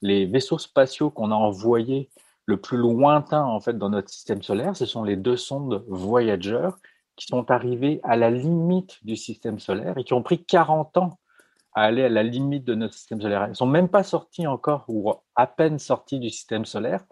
les 0.00 0.24
vaisseaux 0.24 0.58
spatiaux 0.58 1.10
qu'on 1.10 1.30
a 1.32 1.34
envoyés 1.34 2.08
le 2.46 2.56
plus 2.56 2.78
lointain 2.78 3.44
en 3.44 3.60
fait 3.60 3.76
dans 3.76 3.90
notre 3.90 4.08
système 4.08 4.42
solaire, 4.42 4.74
ce 4.74 4.86
sont 4.86 5.04
les 5.04 5.16
deux 5.16 5.36
sondes 5.36 5.84
Voyager 5.88 6.70
qui 7.16 7.26
sont 7.26 7.50
arrivées 7.50 8.00
à 8.02 8.16
la 8.16 8.30
limite 8.30 9.04
du 9.04 9.16
système 9.16 9.58
solaire 9.58 9.98
et 9.98 10.04
qui 10.04 10.14
ont 10.14 10.22
pris 10.22 10.42
40 10.42 10.96
ans 10.96 11.19
à 11.72 11.82
aller 11.82 12.04
à 12.04 12.08
la 12.08 12.22
limite 12.22 12.64
de 12.64 12.74
notre 12.74 12.94
système 12.94 13.20
solaire. 13.20 13.44
Elles 13.44 13.50
ne 13.50 13.54
sont 13.54 13.66
même 13.66 13.88
pas 13.88 14.02
sorties 14.02 14.46
encore 14.46 14.84
ou 14.88 15.12
à 15.36 15.46
peine 15.46 15.78
sorties 15.78 16.18
du 16.18 16.30
système 16.30 16.64
solaire. 16.64 17.04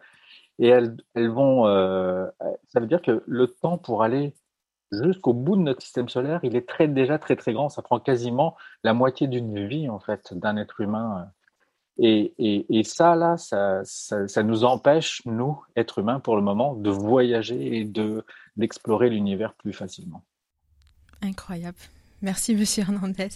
Et 0.58 0.68
elles, 0.68 0.96
vont. 1.14 1.66
Euh, 1.68 2.26
ça 2.66 2.80
veut 2.80 2.86
dire 2.86 3.00
que 3.00 3.22
le 3.26 3.46
temps 3.46 3.78
pour 3.78 4.02
aller 4.02 4.34
jusqu'au 4.90 5.32
bout 5.32 5.56
de 5.56 5.62
notre 5.62 5.82
système 5.82 6.08
solaire, 6.08 6.40
il 6.42 6.56
est 6.56 6.68
très, 6.68 6.88
déjà 6.88 7.18
très 7.18 7.36
très 7.36 7.52
grand. 7.52 7.68
Ça 7.68 7.82
prend 7.82 8.00
quasiment 8.00 8.56
la 8.82 8.94
moitié 8.94 9.28
d'une 9.28 9.68
vie 9.68 9.88
en 9.88 10.00
fait 10.00 10.34
d'un 10.34 10.56
être 10.56 10.80
humain. 10.80 11.30
Et, 12.00 12.34
et, 12.38 12.84
ça 12.84 13.16
là, 13.16 13.36
ça, 13.36 13.80
ça, 13.84 14.28
ça, 14.28 14.44
nous 14.44 14.62
empêche 14.62 15.20
nous, 15.26 15.60
êtres 15.74 15.98
humains, 15.98 16.20
pour 16.20 16.36
le 16.36 16.42
moment, 16.42 16.74
de 16.74 16.90
voyager 16.90 17.78
et 17.78 17.84
de 17.84 18.24
d'explorer 18.56 19.10
l'univers 19.10 19.54
plus 19.54 19.72
facilement. 19.72 20.22
Incroyable. 21.22 21.78
Merci, 22.22 22.54
Monsieur 22.54 22.82
Hernandez. 22.82 23.28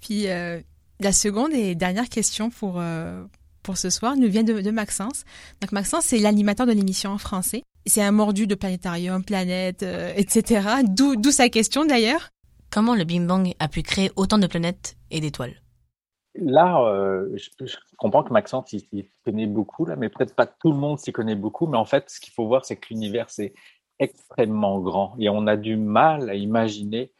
Puis 0.00 0.28
euh, 0.28 0.60
la 1.00 1.12
seconde 1.12 1.52
et 1.52 1.74
dernière 1.74 2.08
question 2.08 2.50
pour 2.50 2.74
euh, 2.78 3.24
pour 3.62 3.76
ce 3.76 3.90
soir 3.90 4.16
nous 4.16 4.28
vient 4.28 4.42
de, 4.42 4.60
de 4.60 4.70
Maxence. 4.70 5.24
Donc 5.60 5.72
Maxence, 5.72 6.04
c'est 6.04 6.18
l'animateur 6.18 6.66
de 6.66 6.72
l'émission 6.72 7.10
en 7.10 7.18
français. 7.18 7.62
C'est 7.86 8.02
un 8.02 8.12
mordu 8.12 8.46
de 8.46 8.54
planétarium, 8.54 9.24
planète, 9.24 9.82
euh, 9.82 10.12
etc. 10.16 10.68
D'où 10.84 11.16
d'où 11.16 11.30
sa 11.30 11.48
question 11.48 11.84
d'ailleurs? 11.84 12.28
Comment 12.70 12.94
le 12.94 13.04
Big 13.04 13.26
Bang 13.26 13.52
a 13.58 13.68
pu 13.68 13.82
créer 13.82 14.10
autant 14.16 14.38
de 14.38 14.46
planètes 14.46 14.96
et 15.10 15.20
d'étoiles? 15.20 15.54
Là, 16.36 16.80
euh, 16.86 17.28
je, 17.34 17.66
je, 17.66 17.76
comprends 17.98 18.22
que 18.22 18.32
Maxence 18.32 18.72
il, 18.72 18.82
il 18.92 19.06
connaît 19.24 19.48
beaucoup 19.48 19.84
là, 19.84 19.96
mais 19.96 20.08
peut-être 20.08 20.36
pas 20.36 20.46
tout 20.46 20.70
le 20.70 20.78
monde 20.78 20.98
s'y 20.98 21.10
connaît 21.10 21.34
beaucoup. 21.34 21.66
Mais 21.66 21.78
en 21.78 21.84
fait, 21.84 22.08
ce 22.08 22.20
qu'il 22.20 22.32
faut 22.32 22.46
voir, 22.46 22.64
c'est 22.64 22.76
que 22.76 22.86
l'univers 22.90 23.28
c'est 23.30 23.54
extrêmement 23.98 24.78
grand 24.80 25.14
et 25.18 25.28
on 25.28 25.46
a 25.46 25.56
du 25.56 25.76
mal 25.76 26.30
à 26.30 26.34
imaginer 26.34 27.12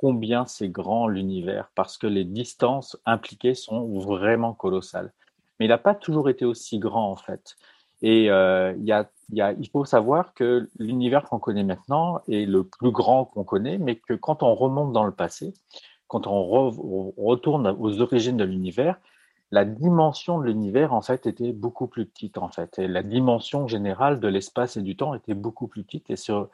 combien 0.00 0.46
c'est 0.46 0.70
grand 0.70 1.08
l'univers 1.08 1.70
parce 1.74 1.98
que 1.98 2.06
les 2.06 2.24
distances 2.24 2.96
impliquées 3.04 3.54
sont 3.54 3.86
vraiment 3.98 4.54
colossales. 4.54 5.12
Mais 5.58 5.66
il 5.66 5.68
n'a 5.68 5.76
pas 5.76 5.94
toujours 5.94 6.30
été 6.30 6.46
aussi 6.46 6.78
grand 6.78 7.10
en 7.10 7.16
fait. 7.16 7.56
Et 8.00 8.30
euh, 8.30 8.74
il 8.78 9.68
faut 9.70 9.84
savoir 9.84 10.32
que 10.32 10.70
l'univers 10.78 11.24
qu'on 11.24 11.38
connaît 11.38 11.64
maintenant 11.64 12.22
est 12.28 12.46
le 12.46 12.64
plus 12.64 12.92
grand 12.92 13.26
qu'on 13.26 13.44
connaît, 13.44 13.76
mais 13.76 13.96
que 13.96 14.14
quand 14.14 14.42
on 14.42 14.54
remonte 14.54 14.94
dans 14.94 15.04
le 15.04 15.12
passé, 15.12 15.52
quand 16.08 16.26
on, 16.26 16.44
re, 16.44 16.80
on 16.82 17.12
retourne 17.22 17.76
aux 17.78 18.00
origines 18.00 18.38
de 18.38 18.44
l'univers, 18.44 18.96
la 19.50 19.66
dimension 19.66 20.38
de 20.38 20.46
l'univers 20.46 20.94
en 20.94 21.02
fait 21.02 21.26
était 21.26 21.52
beaucoup 21.52 21.88
plus 21.88 22.06
petite 22.06 22.38
en 22.38 22.48
fait, 22.48 22.78
et 22.78 22.88
la 22.88 23.02
dimension 23.02 23.68
générale 23.68 24.18
de 24.18 24.28
l'espace 24.28 24.78
et 24.78 24.82
du 24.82 24.96
temps 24.96 25.12
était 25.12 25.34
beaucoup 25.34 25.66
plus 25.66 25.82
petite. 25.84 26.08
Et 26.08 26.16
sur, 26.16 26.48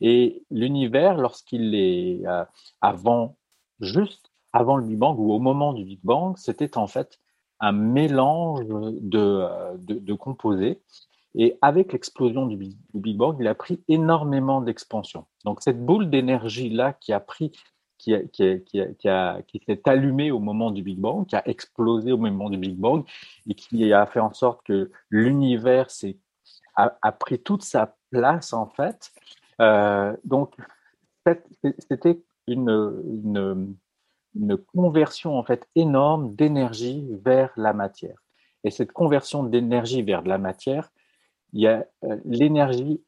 et 0.00 0.42
l'univers, 0.50 1.16
lorsqu'il 1.16 1.74
est 1.74 2.26
euh, 2.26 2.44
avant, 2.80 3.36
juste 3.80 4.30
avant 4.52 4.76
le 4.76 4.84
Big 4.84 4.98
Bang 4.98 5.18
ou 5.18 5.32
au 5.32 5.38
moment 5.38 5.72
du 5.72 5.84
Big 5.84 6.00
Bang, 6.02 6.36
c'était 6.36 6.76
en 6.76 6.86
fait 6.86 7.18
un 7.60 7.72
mélange 7.72 8.64
de, 8.66 9.18
euh, 9.18 10.16
composés. 10.16 10.80
Et 11.34 11.58
avec 11.60 11.92
l'explosion 11.92 12.46
du, 12.46 12.56
Big 12.56 13.16
Bang, 13.16 13.36
il 13.40 13.46
a 13.46 13.54
pris 13.54 13.82
énormément 13.88 14.60
d'expansion. 14.60 15.26
Donc 15.44 15.62
cette 15.62 15.84
boule 15.84 16.10
d'énergie-là 16.10 16.94
qui 16.94 17.12
a 17.12 17.20
pris 17.20 17.52
qui, 17.98 18.14
qui, 18.30 19.62
s'est 19.66 19.82
allumée 19.86 20.30
au 20.30 20.38
moment 20.38 20.70
du 20.70 20.82
Big 20.82 20.98
Bang, 20.98 21.26
qui 21.26 21.34
a 21.34 21.46
explosé 21.48 22.12
au 22.12 22.16
moment 22.16 22.48
du 22.48 22.56
Big 22.56 22.76
Bang 22.76 23.04
et 23.48 23.54
qui 23.54 23.92
a 23.92 24.06
fait 24.06 24.20
en 24.20 24.32
sorte 24.32 24.64
que 24.64 24.92
l'univers 25.10 25.88
a, 26.76 27.12
pris 27.12 27.40
toute 27.40 27.62
sa 27.62 27.96
place 28.10 28.52
en 28.52 28.66
fait 28.66 29.12
donc, 30.24 30.54
c'était 31.90 32.22
une, 32.46 33.76
conversion 34.74 35.38
en 35.38 35.42
fait 35.42 35.66
énorme 35.74 36.34
d'énergie 36.34 37.06
vers 37.24 37.52
la 37.56 37.72
matière. 37.72 38.18
Et 38.64 38.70
cette 38.70 38.92
conversion 38.92 39.42
d'énergie 39.42 40.02
vers 40.02 40.22
de 40.22 40.28
la 40.28 40.38
matière, 40.38 40.90
il 41.52 41.62
y 41.62 41.66
a 41.66 41.86
euh, 42.04 42.16
l'énergie 42.24 43.02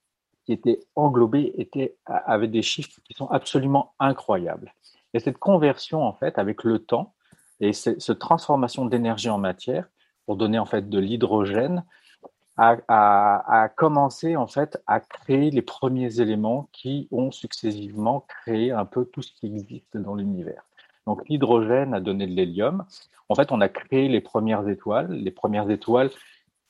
qui 0.44 0.52
était 0.52 0.80
englobée 0.96 1.52
était 1.58 1.96
avait 2.06 2.48
des 2.48 2.62
chiffres 2.62 2.98
qui 3.04 3.14
sont 3.14 3.28
absolument 3.28 3.94
incroyables. 3.98 4.72
Et 5.12 5.20
cette 5.20 5.38
conversion 5.38 6.02
en 6.02 6.14
fait 6.14 6.38
avec 6.38 6.64
le 6.64 6.78
temps 6.78 7.14
et 7.60 7.72
cette 7.72 8.18
transformation 8.18 8.86
d'énergie 8.86 9.28
en 9.28 9.38
matière 9.38 9.86
pour 10.24 10.36
donner 10.36 10.58
en 10.58 10.64
fait 10.64 10.88
de 10.88 10.98
l'hydrogène, 10.98 11.84
a, 12.60 13.68
commencé 13.76 14.36
en 14.36 14.46
fait 14.46 14.82
à 14.86 15.00
créer 15.00 15.50
les 15.50 15.62
premiers 15.62 16.20
éléments 16.20 16.68
qui 16.72 17.08
ont 17.10 17.30
successivement 17.30 18.26
créé 18.28 18.70
un 18.70 18.84
peu 18.84 19.04
tout 19.06 19.22
ce 19.22 19.32
qui 19.32 19.46
existe 19.46 19.96
dans 19.96 20.14
l'univers. 20.14 20.62
Donc 21.06 21.26
l'hydrogène 21.28 21.94
a 21.94 22.00
donné 22.00 22.26
de 22.26 22.32
l'hélium. 22.32 22.84
En 23.28 23.34
fait, 23.34 23.52
on 23.52 23.60
a 23.60 23.68
créé 23.68 24.08
les 24.08 24.20
premières 24.20 24.68
étoiles, 24.68 25.10
les 25.10 25.30
premières 25.30 25.70
étoiles 25.70 26.10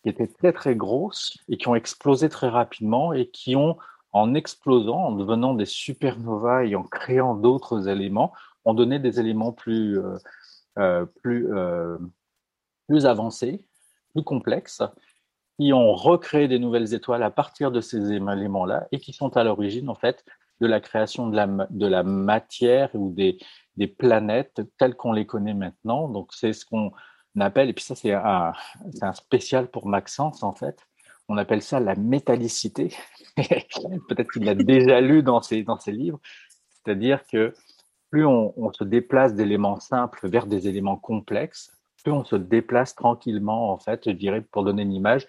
qui 0.02 0.08
étaient 0.08 0.28
très 0.28 0.52
très 0.52 0.76
grosses 0.76 1.36
et 1.48 1.56
qui 1.56 1.68
ont 1.68 1.74
explosé 1.74 2.28
très 2.28 2.48
rapidement 2.48 3.12
et 3.12 3.26
qui 3.26 3.56
ont, 3.56 3.76
en 4.12 4.34
explosant, 4.34 4.98
en 4.98 5.12
devenant 5.12 5.54
des 5.54 5.66
supernovas 5.66 6.64
et 6.64 6.76
en 6.76 6.84
créant 6.84 7.34
d'autres 7.34 7.88
éléments, 7.88 8.32
ont 8.64 8.74
donné 8.74 8.98
des 8.98 9.18
éléments 9.18 9.52
plus 9.52 9.98
euh, 9.98 10.16
euh, 10.78 11.04
plus 11.22 11.52
euh, 11.52 11.98
plus 12.86 13.06
avancés, 13.06 13.66
plus 14.12 14.22
complexes 14.22 14.82
qui 15.60 15.74
ont 15.74 15.92
recréé 15.92 16.48
des 16.48 16.58
nouvelles 16.58 16.94
étoiles 16.94 17.22
à 17.22 17.30
partir 17.30 17.70
de 17.70 17.82
ces 17.82 18.12
éléments-là 18.12 18.88
et 18.92 18.98
qui 18.98 19.12
sont 19.12 19.36
à 19.36 19.44
l'origine, 19.44 19.90
en 19.90 19.94
fait, 19.94 20.24
de 20.62 20.66
la 20.66 20.80
création 20.80 21.26
de 21.28 21.36
la, 21.36 21.46
de 21.68 21.86
la 21.86 22.02
matière 22.02 22.88
ou 22.94 23.12
des, 23.12 23.36
des 23.76 23.86
planètes 23.86 24.62
telles 24.78 24.94
qu'on 24.94 25.12
les 25.12 25.26
connaît 25.26 25.52
maintenant. 25.52 26.08
Donc, 26.08 26.32
c'est 26.32 26.54
ce 26.54 26.64
qu'on 26.64 26.92
appelle, 27.38 27.68
et 27.68 27.74
puis 27.74 27.84
ça 27.84 27.94
c'est 27.94 28.14
un, 28.14 28.52
un 29.02 29.12
spécial 29.12 29.70
pour 29.70 29.86
Maxence 29.86 30.42
en 30.42 30.52
fait, 30.52 30.78
on 31.28 31.36
appelle 31.36 31.60
ça 31.60 31.78
la 31.78 31.94
métallicité. 31.94 32.94
Peut-être 33.36 34.32
qu'il 34.32 34.44
l'a 34.44 34.54
déjà 34.54 35.02
lu 35.02 35.22
dans 35.22 35.42
ses, 35.42 35.62
dans 35.62 35.78
ses 35.78 35.92
livres. 35.92 36.20
C'est-à-dire 36.70 37.22
que 37.30 37.52
plus 38.10 38.24
on, 38.24 38.54
on 38.56 38.72
se 38.72 38.82
déplace 38.82 39.34
d'éléments 39.34 39.78
simples 39.78 40.26
vers 40.26 40.46
des 40.46 40.68
éléments 40.68 40.96
complexes, 40.96 41.70
plus 42.02 42.12
on 42.12 42.24
se 42.24 42.36
déplace 42.36 42.94
tranquillement, 42.94 43.72
en 43.72 43.78
fait, 43.78 44.06
je 44.06 44.10
dirais, 44.12 44.40
pour 44.40 44.64
donner 44.64 44.82
une 44.82 44.94
image, 44.94 45.26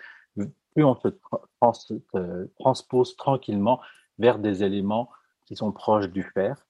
plus 0.74 0.84
on 0.84 0.96
se 0.96 1.94
euh, 2.16 2.46
transpose 2.60 3.16
tranquillement 3.16 3.80
vers 4.20 4.40
des 4.40 4.64
éléments 4.64 5.10
qui 5.46 5.56
sont 5.56 5.72
proches 5.72 6.10
du 6.10 6.24
fer. 6.24 6.66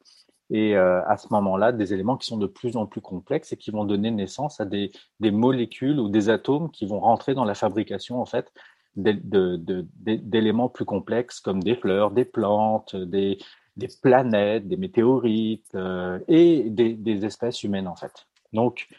Et 0.50 0.76
euh, 0.76 1.02
à 1.08 1.18
ce 1.18 1.28
moment-là, 1.32 1.72
des 1.72 1.94
éléments 1.94 2.18
qui 2.18 2.28
sont 2.28 2.38
de 2.38 2.48
plus 2.48 2.76
en 2.76 2.86
plus 2.86 3.00
complexes 3.00 3.54
et 3.54 3.58
qui 3.58 3.72
vont 3.72 3.86
donner 3.86 4.12
naissance 4.12 4.60
à 4.60 4.66
des, 4.66 4.92
molécules 5.22 5.98
ou 6.00 6.10
des 6.10 6.30
atomes 6.30 6.70
qui 6.72 6.86
vont 6.86 7.00
rentrer 7.00 7.34
dans 7.34 7.46
la 7.46 7.56
fabrication, 7.56 8.22
en 8.22 8.26
fait, 8.26 8.52
d'éléments 8.98 10.68
plus 10.68 10.84
complexes 10.84 11.40
comme 11.40 11.64
des 11.64 11.76
fleurs, 11.76 12.12
des 12.12 12.26
plantes, 12.26 12.98
des, 12.98 13.38
des 13.78 13.88
planètes, 14.02 14.68
des 14.68 14.76
météorites 14.76 15.74
euh, 15.76 16.20
et 16.28 16.70
des, 16.70 16.94
des, 16.94 17.26
espèces 17.26 17.64
humaines 17.64 17.88
en 17.88 17.96
fait. 17.96 18.28
Donc 18.52 18.90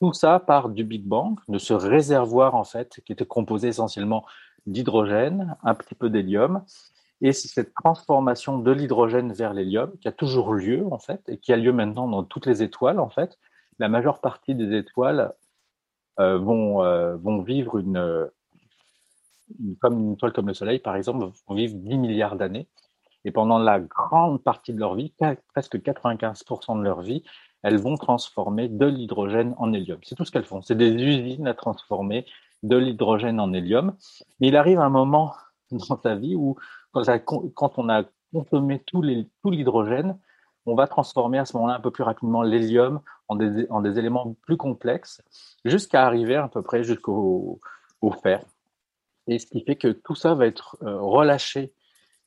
tout 0.00 0.12
ça 0.12 0.38
part 0.38 0.68
du 0.68 0.84
Big 0.84 1.04
Bang, 1.04 1.38
de 1.48 1.58
ce 1.58 1.72
réservoir 1.72 2.54
en 2.54 2.64
fait 2.64 3.00
qui 3.06 3.12
était 3.12 3.24
composé 3.24 3.68
essentiellement 3.68 4.26
d'hydrogène, 4.66 5.56
un 5.62 5.74
petit 5.74 5.94
peu 5.94 6.10
d'hélium, 6.10 6.62
et 7.20 7.32
c'est 7.32 7.48
cette 7.48 7.74
transformation 7.74 8.58
de 8.58 8.70
l'hydrogène 8.70 9.32
vers 9.32 9.52
l'hélium 9.52 9.92
qui 10.00 10.08
a 10.08 10.12
toujours 10.12 10.54
lieu 10.54 10.86
en 10.92 10.98
fait 10.98 11.20
et 11.28 11.38
qui 11.38 11.52
a 11.52 11.56
lieu 11.56 11.72
maintenant 11.72 12.06
dans 12.06 12.22
toutes 12.22 12.46
les 12.46 12.62
étoiles 12.62 13.00
en 13.00 13.08
fait. 13.08 13.38
La 13.78 13.88
majeure 13.88 14.20
partie 14.20 14.54
des 14.54 14.76
étoiles 14.76 15.32
euh, 16.20 16.38
vont, 16.38 16.84
euh, 16.84 17.16
vont 17.16 17.42
vivre 17.42 17.78
une, 17.78 18.30
comme 19.80 19.98
une 19.98 20.12
étoile 20.12 20.32
comme 20.32 20.46
le 20.46 20.54
Soleil 20.54 20.78
par 20.78 20.94
exemple 20.94 21.26
vont 21.48 21.54
vivre 21.54 21.74
10 21.74 21.98
milliards 21.98 22.36
d'années 22.36 22.68
et 23.24 23.30
pendant 23.30 23.58
la 23.58 23.80
grande 23.80 24.42
partie 24.42 24.72
de 24.72 24.80
leur 24.80 24.94
vie, 24.94 25.12
presque 25.52 25.76
95% 25.76 26.78
de 26.78 26.82
leur 26.82 27.02
vie, 27.02 27.22
elles 27.62 27.76
vont 27.76 27.96
transformer 27.96 28.68
de 28.68 28.86
l'hydrogène 28.86 29.54
en 29.58 29.72
hélium. 29.72 29.98
C'est 30.02 30.14
tout 30.14 30.24
ce 30.24 30.30
qu'elles 30.30 30.44
font. 30.44 30.62
C'est 30.62 30.76
des 30.76 30.90
usines 30.92 31.46
à 31.46 31.54
transformer 31.54 32.24
de 32.62 32.76
l'hydrogène 32.76 33.40
en 33.40 33.52
hélium. 33.52 33.96
Mais 34.40 34.48
il 34.48 34.56
arrive 34.56 34.80
un 34.80 34.90
moment 34.90 35.34
dans 35.70 36.00
sa 36.02 36.14
vie 36.14 36.34
où, 36.34 36.56
quand, 36.92 37.78
on 37.78 37.88
a 37.88 38.04
consommé 38.32 38.82
tout 38.86 39.02
l'hydrogène, 39.02 40.18
on 40.66 40.74
va 40.74 40.86
transformer 40.86 41.38
à 41.38 41.44
ce 41.44 41.56
moment-là 41.56 41.76
un 41.76 41.80
peu 41.80 41.90
plus 41.90 42.04
rapidement 42.04 42.42
l'hélium 42.42 43.00
en 43.28 43.36
des, 43.36 43.66
en 43.70 43.80
des, 43.80 43.98
éléments 43.98 44.36
plus 44.42 44.56
complexes, 44.56 45.22
jusqu'à 45.64 46.04
arriver 46.06 46.36
à 46.36 46.48
peu 46.48 46.62
près 46.62 46.84
jusqu'au 46.84 47.60
fer. 48.22 48.44
Et 49.26 49.38
ce 49.38 49.46
qui 49.46 49.62
fait 49.62 49.76
que 49.76 49.88
tout 49.88 50.14
ça 50.14 50.34
va 50.34 50.46
être 50.46 50.76
euh, 50.82 51.00
relâché 51.00 51.72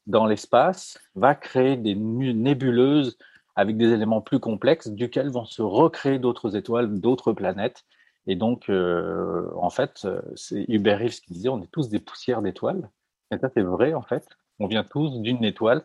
dans 0.07 0.25
l'espace, 0.25 0.99
va 1.15 1.35
créer 1.35 1.77
des 1.77 1.95
nébuleuses 1.95 3.17
avec 3.55 3.77
des 3.77 3.91
éléments 3.91 4.21
plus 4.21 4.39
complexes, 4.39 4.89
duquel 4.89 5.29
vont 5.29 5.45
se 5.45 5.61
recréer 5.61 6.19
d'autres 6.19 6.55
étoiles, 6.55 6.99
d'autres 6.99 7.33
planètes. 7.33 7.85
Et 8.27 8.35
donc, 8.35 8.69
euh, 8.69 9.49
en 9.55 9.69
fait, 9.69 10.07
c'est 10.35 10.65
Hubert 10.67 10.99
Reeves 10.99 11.21
qui 11.21 11.33
disait, 11.33 11.49
on 11.49 11.61
est 11.61 11.71
tous 11.71 11.89
des 11.89 11.99
poussières 11.99 12.41
d'étoiles. 12.41 12.89
Et 13.31 13.37
ça, 13.37 13.49
c'est 13.53 13.63
vrai, 13.63 13.93
en 13.93 14.03
fait. 14.03 14.27
On 14.59 14.67
vient 14.67 14.83
tous 14.83 15.19
d'une 15.21 15.43
étoile 15.43 15.83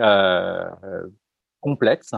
euh, 0.00 0.68
complexe, 1.60 2.12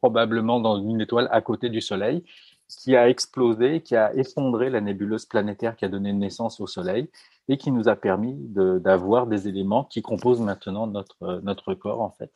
probablement 0.00 0.60
dans 0.60 0.80
une 0.80 1.00
étoile 1.00 1.28
à 1.32 1.40
côté 1.40 1.68
du 1.68 1.80
Soleil, 1.80 2.24
qui 2.68 2.94
a 2.94 3.08
explosé, 3.08 3.80
qui 3.80 3.96
a 3.96 4.14
effondré 4.14 4.70
la 4.70 4.80
nébuleuse 4.80 5.26
planétaire 5.26 5.74
qui 5.76 5.84
a 5.84 5.88
donné 5.88 6.12
naissance 6.12 6.60
au 6.60 6.68
Soleil 6.68 7.10
et 7.48 7.56
qui 7.56 7.72
nous 7.72 7.88
a 7.88 7.96
permis 7.96 8.36
d'avoir 8.38 9.26
des 9.26 9.48
éléments 9.48 9.84
qui 9.84 10.02
composent 10.02 10.40
maintenant 10.40 10.86
notre, 10.86 11.40
notre 11.42 11.74
corps, 11.74 12.00
en 12.00 12.10
fait. 12.10 12.30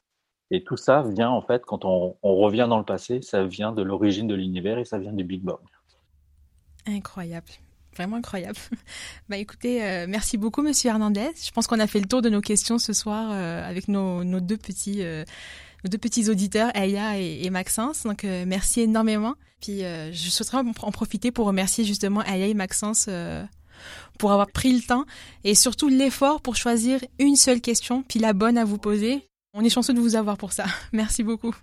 Et 0.51 0.65
tout 0.65 0.77
ça 0.77 1.03
vient, 1.03 1.31
en 1.31 1.41
fait, 1.41 1.65
quand 1.65 1.85
on 1.85 2.17
revient 2.23 2.67
dans 2.69 2.79
le 2.79 2.85
passé, 2.85 3.23
ça 3.23 3.45
vient 3.45 3.71
de 3.71 3.83
l'origine 3.83 4.27
de 4.27 4.35
l'univers 4.35 4.79
et 4.79 4.85
ça 4.85 4.99
vient 4.99 5.13
du 5.13 5.23
Big 5.23 5.43
Bang. 5.43 5.61
Incroyable. 6.87 7.49
Vraiment 7.95 8.17
incroyable. 8.17 8.59
Bah 9.29 9.37
écoutez, 9.39 9.83
euh, 9.85 10.07
merci 10.09 10.37
beaucoup 10.37 10.63
Monsieur 10.63 10.91
Hernandez. 10.91 11.31
Je 11.43 11.51
pense 11.51 11.67
qu'on 11.67 11.81
a 11.81 11.87
fait 11.87 12.01
le 12.01 12.07
tour 12.07 12.23
de 12.23 12.29
nos 12.29 12.41
questions 12.41 12.79
ce 12.79 12.93
soir 12.93 13.31
euh, 13.31 13.69
avec 13.69 13.89
nos, 13.89 14.25
nos, 14.25 14.41
deux 14.41 14.57
petits 14.57 15.03
euh, 15.03 15.25
nos 15.85 15.91
deux 15.91 15.99
petits 15.99 16.29
auditeurs, 16.29 16.71
Aya 16.75 17.19
et, 17.19 17.45
et 17.45 17.51
Maxence. 17.51 18.05
Donc 18.05 18.25
merci 18.25 18.81
énormément. 18.81 19.35
Puis 19.61 19.81
je 19.81 20.31
souhaiterais 20.31 20.59
en 20.59 20.93
profiter 20.93 21.31
pour 21.31 21.47
remercier 21.47 21.85
justement 21.85 22.21
Aya 22.21 22.47
et 22.47 22.55
Maxence 22.55 23.09
pour 24.19 24.33
avoir 24.33 24.51
pris 24.51 24.73
le 24.73 24.83
temps 24.83 25.05
et 25.45 25.55
surtout 25.55 25.89
l'effort 25.89 26.41
pour 26.41 26.57
choisir 26.57 27.01
une 27.19 27.37
seule 27.37 27.61
question, 27.61 28.03
puis 28.03 28.19
la 28.19 28.33
bonne 28.33 28.57
à 28.59 28.65
vous 28.65 28.79
poser. 28.79 29.29
On 29.53 29.63
est 29.63 29.71
chanceux 29.71 29.95
de 29.95 30.01
vous 30.01 30.17
avoir 30.17 30.37
pour 30.37 30.53
ça. 30.53 30.65
Merci 30.93 31.23
beaucoup. 31.23 31.55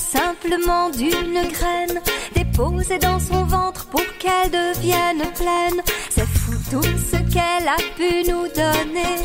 Simplement 0.00 0.90
d'une 0.90 1.42
graine 1.48 2.00
déposée 2.34 2.98
dans 2.98 3.20
son 3.20 3.44
ventre 3.44 3.86
pour 3.86 4.02
qu'elle 4.18 4.50
devienne 4.50 5.24
pleine. 5.34 5.80
C'est 6.10 6.26
fou 6.26 6.52
tout 6.70 6.82
ce 6.82 7.16
qu'elle 7.32 7.68
a 7.68 7.80
pu 7.96 8.28
nous 8.30 8.48
donner. 8.48 9.16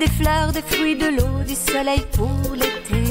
Des 0.00 0.10
fleurs, 0.18 0.52
des 0.52 0.62
fruits, 0.62 0.96
de 0.96 1.08
l'eau, 1.08 1.44
du 1.46 1.54
soleil 1.54 2.04
pour 2.12 2.54
l'été. 2.54 3.02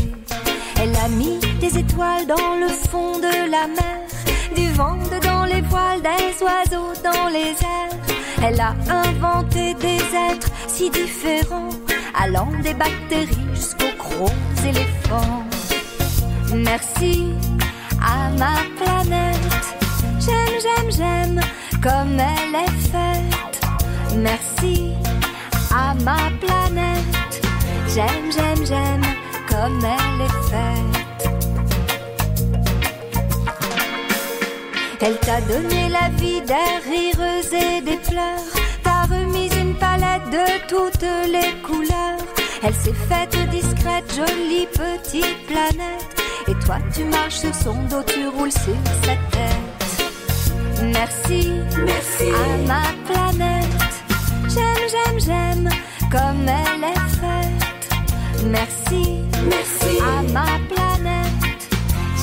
Elle 0.81 0.95
a 0.95 1.07
mis 1.10 1.39
des 1.60 1.77
étoiles 1.77 2.27
dans 2.27 2.55
le 2.60 2.67
fond 2.67 3.17
de 3.19 3.51
la 3.51 3.67
mer, 3.67 3.99
du 4.55 4.71
vent 4.73 4.97
dans 5.23 5.45
les 5.45 5.62
voiles, 5.62 6.01
des 6.01 6.43
oiseaux 6.43 6.93
dans 7.03 7.27
les 7.29 7.51
airs. 7.51 7.97
Elle 8.43 8.60
a 8.60 8.75
inventé 8.89 9.73
des 9.75 10.01
êtres 10.31 10.51
si 10.67 10.89
différents, 10.89 11.69
allant 12.15 12.51
des 12.63 12.73
bactéries 12.73 13.47
jusqu'aux 13.53 13.97
gros 13.97 14.29
éléphants. 14.63 15.57
Merci 16.53 17.33
à 18.01 18.29
ma 18.38 18.55
planète. 18.77 19.38
J'aime, 20.19 20.60
j'aime, 20.62 20.91
j'aime 20.91 21.41
comme 21.81 22.19
elle 22.19 22.55
est 22.55 22.79
faite. 22.91 23.62
Merci 24.15 24.93
à 25.71 25.93
ma 26.03 26.31
planète. 26.39 27.41
J'aime, 27.93 28.31
j'aime, 28.31 28.65
j'aime 28.65 29.05
comme 29.49 29.79
elle 29.83 30.21
est 30.21 30.39
faite. 30.49 30.97
Elle 34.99 35.17
t'a 35.19 35.41
donné 35.41 35.89
la 35.89 36.10
vie 36.17 36.41
des 36.41 36.89
rires 36.89 37.43
et 37.53 37.81
des 37.81 37.97
pleurs. 37.97 38.51
T'a 38.83 39.03
remis 39.03 39.49
une 39.55 39.75
palette 39.75 40.29
de 40.31 40.67
toutes 40.67 41.07
les 41.31 41.53
couleurs. 41.62 42.19
Elle 42.63 42.73
s'est 42.73 42.93
faite 43.07 43.38
discrète, 43.49 44.12
jolie 44.15 44.67
petite 44.67 45.45
planète. 45.47 46.26
Et 46.49 46.55
toi 46.65 46.77
tu 46.93 47.03
marches 47.05 47.39
sur 47.39 47.53
son 47.53 47.73
dos, 47.89 48.03
tu 48.07 48.27
roules 48.27 48.51
sur 48.51 48.75
sa 49.03 49.15
tête. 49.31 49.77
Merci, 50.93 51.51
merci 51.86 52.29
à 52.31 52.57
ma 52.67 52.83
planète. 53.05 53.65
J'aime, 54.53 54.86
j'aime, 54.91 55.19
j'aime 55.19 55.69
comme 56.12 56.47
elle 56.47 56.83
est 56.83 57.10
faite. 57.19 57.67
Merci, 58.45 59.23
merci 59.43 59.99
à 60.01 60.21
ma 60.31 60.45
planète. 60.73 61.67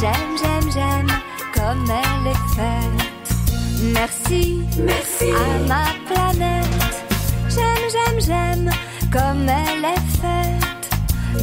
J'aime, 0.01 0.33
j'aime, 0.41 0.71
j'aime 0.73 1.13
comme 1.55 1.91
elle 1.91 2.27
est 2.33 2.45
faite. 2.57 3.05
Merci, 3.93 4.63
merci 4.79 5.31
à 5.33 5.69
ma 5.69 5.85
planète. 6.09 6.65
J'aime, 7.49 7.87
j'aime, 7.93 8.21
j'aime 8.21 8.71
comme 9.13 9.49
elle 9.49 9.85
est 9.85 10.07
faite. 10.21 10.54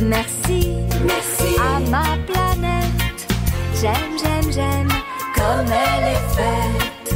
Merci, 0.04 0.78
merci 1.06 1.56
à 1.60 1.80
ma 1.92 2.04
planète. 2.26 3.28
J'aime, 3.80 4.18
j'aime, 4.18 4.52
j'aime 4.52 4.90
comme 5.36 5.68
elle 5.68 6.08
est 6.16 6.28
faite. 6.36 7.16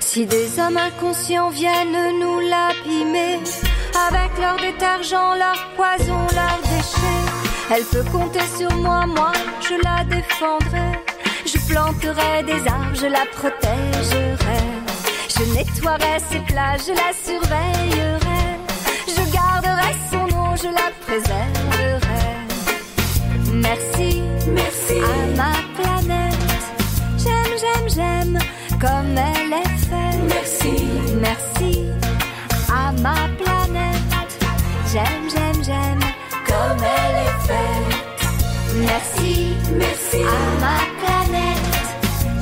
Si 0.00 0.26
des 0.26 0.58
hommes 0.58 0.76
inconscients 0.76 1.50
viennent 1.50 2.18
nous 2.20 2.40
l'abîmer, 2.40 3.38
avec 4.08 4.30
leur 4.40 4.56
détergent, 4.56 5.36
leur 5.38 5.70
poison, 5.76 6.26
leurs 6.34 6.60
déchets, 6.64 7.22
elle 7.70 7.84
peut 7.84 8.04
compter 8.10 8.46
sur 8.58 8.72
moi, 8.76 9.06
moi 9.06 9.32
je 9.60 9.74
la 9.84 10.04
défendrai. 10.04 10.98
Je 11.46 11.58
planterai 11.72 12.42
des 12.44 12.68
arbres, 12.68 12.94
je 12.94 13.06
la 13.06 13.24
protégerai. 13.36 14.62
Je 15.28 15.44
nettoierai 15.54 16.18
ses 16.28 16.40
plages, 16.40 16.86
je 16.88 16.92
la 16.92 17.12
surveillerai 17.24 18.01
je 20.62 20.68
la 20.68 20.88
préserverai. 21.04 22.24
Merci, 23.52 24.22
merci 24.46 24.96
à 25.00 25.36
ma 25.40 25.52
planète. 25.76 26.64
J'aime, 27.22 27.54
j'aime, 27.62 27.88
j'aime 27.96 28.38
comme 28.80 29.16
elle 29.30 29.52
est 29.62 29.76
faite. 29.88 30.20
Merci, 30.34 30.74
merci 31.20 31.72
à 32.68 32.92
ma 33.06 33.28
planète. 33.40 34.02
J'aime, 34.92 35.26
j'aime, 35.32 35.64
j'aime 35.64 36.04
comme 36.46 36.82
elle 36.98 37.18
est 37.26 37.38
faite. 37.48 37.92
Merci, 38.90 39.56
merci 39.76 40.20
à 40.22 40.42
ma 40.64 40.78
planète. 41.02 41.66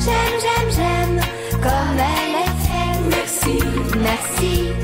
J'aime, 0.05 0.37
j'aime, 0.45 0.71
j'aime 0.79 1.21
comme 1.63 1.99
elle 2.15 2.37
est 2.45 2.57
faite. 2.67 3.03
Merci, 3.17 3.55
merci 3.97 4.80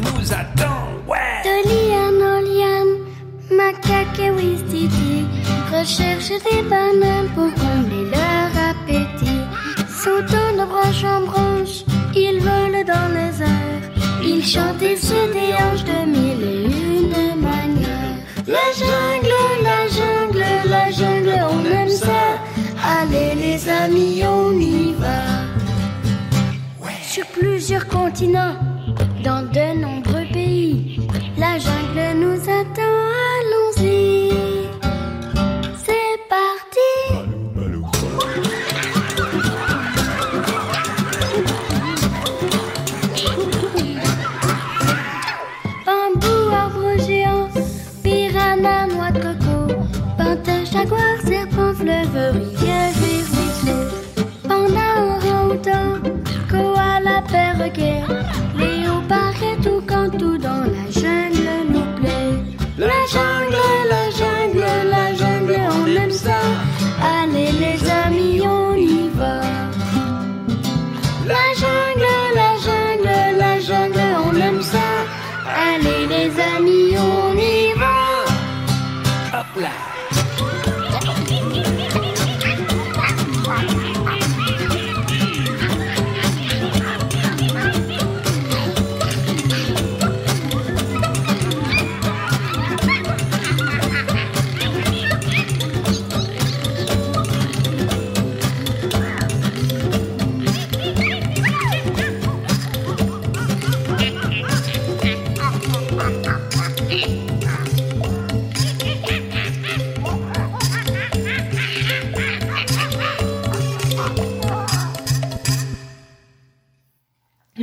nous 0.00 0.32
attend. 0.32 0.88
Ouais! 1.06 1.42
De 1.44 1.56
liane 1.68 2.22
en 2.22 2.40
liane, 2.40 2.94
macaque 3.50 4.18
et 4.18 4.30
ouistiti 4.30 5.26
recherchent 5.72 6.42
des 6.50 6.62
bananes 6.62 7.28
pour 7.34 7.52
combler 7.54 8.10
leur 8.10 8.50
appétit. 8.70 9.42
Sautant 9.88 10.52
de 10.58 10.64
branche 10.64 11.04
en 11.04 11.26
branche, 11.26 11.84
ils 12.14 12.40
volent 12.40 12.84
dans 12.86 13.08
les 13.14 13.42
airs. 13.42 13.86
Ils 14.22 14.44
chantent 14.44 14.82
et 14.82 14.96
se 14.96 15.32
déhanchent 15.32 15.84
de 15.84 16.06
mille 16.06 16.42
et 16.42 16.64
une 16.64 17.40
manières. 17.40 18.16
La 18.46 18.66
jungle, 18.78 19.30
la 19.62 19.88
jungle, 19.88 20.44
la 20.68 20.90
jungle, 20.90 21.44
on 21.50 21.64
aime 21.64 21.88
ça. 21.88 22.38
Allez 22.84 23.34
les 23.34 23.68
amis, 23.68 24.22
on 24.24 24.52
y 24.58 24.92
va. 24.94 25.46
Sur 27.02 27.26
plusieurs 27.28 27.86
continents, 27.88 28.56
dans 29.26 29.42
de 29.42 29.80
nombreux 29.80 30.24
pays, 30.32 31.00
la 31.36 31.58
jungle 31.58 32.16
nous 32.22 32.40
attend, 32.58 32.96
allons-y. 33.34 34.30
C'est 35.84 36.16
parti. 36.34 36.92
Bambou, 45.84 46.38
arbre 46.52 46.96
géant, 47.04 47.48
piranha, 48.04 48.86
noix 48.86 49.10
de 49.10 49.22
coco, 49.22 49.74
panthère, 50.16 50.64
jaguar, 50.72 51.16
serpent, 51.24 51.74
fleuve, 51.74 52.16
rivière 52.32 52.92
ruisseau. 53.00 53.80
Panda, 54.48 54.88
orang-outan, 55.02 56.00
koala, 56.48 57.22
perroquet, 57.32 58.02
La 63.14 63.45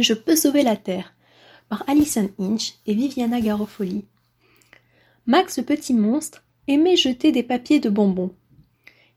Je 0.03 0.13
peux 0.13 0.35
sauver 0.35 0.63
la 0.63 0.75
Terre 0.75 1.13
par 1.69 1.85
Alison 1.87 2.29
Inch 2.37 2.73
et 2.85 2.93
Viviana 2.93 3.39
Garofoli. 3.39 4.03
Max 5.27 5.57
le 5.57 5.63
petit 5.63 5.93
monstre 5.93 6.43
aimait 6.67 6.97
jeter 6.97 7.31
des 7.31 7.41
papiers 7.41 7.79
de 7.79 7.89
bonbons. 7.89 8.35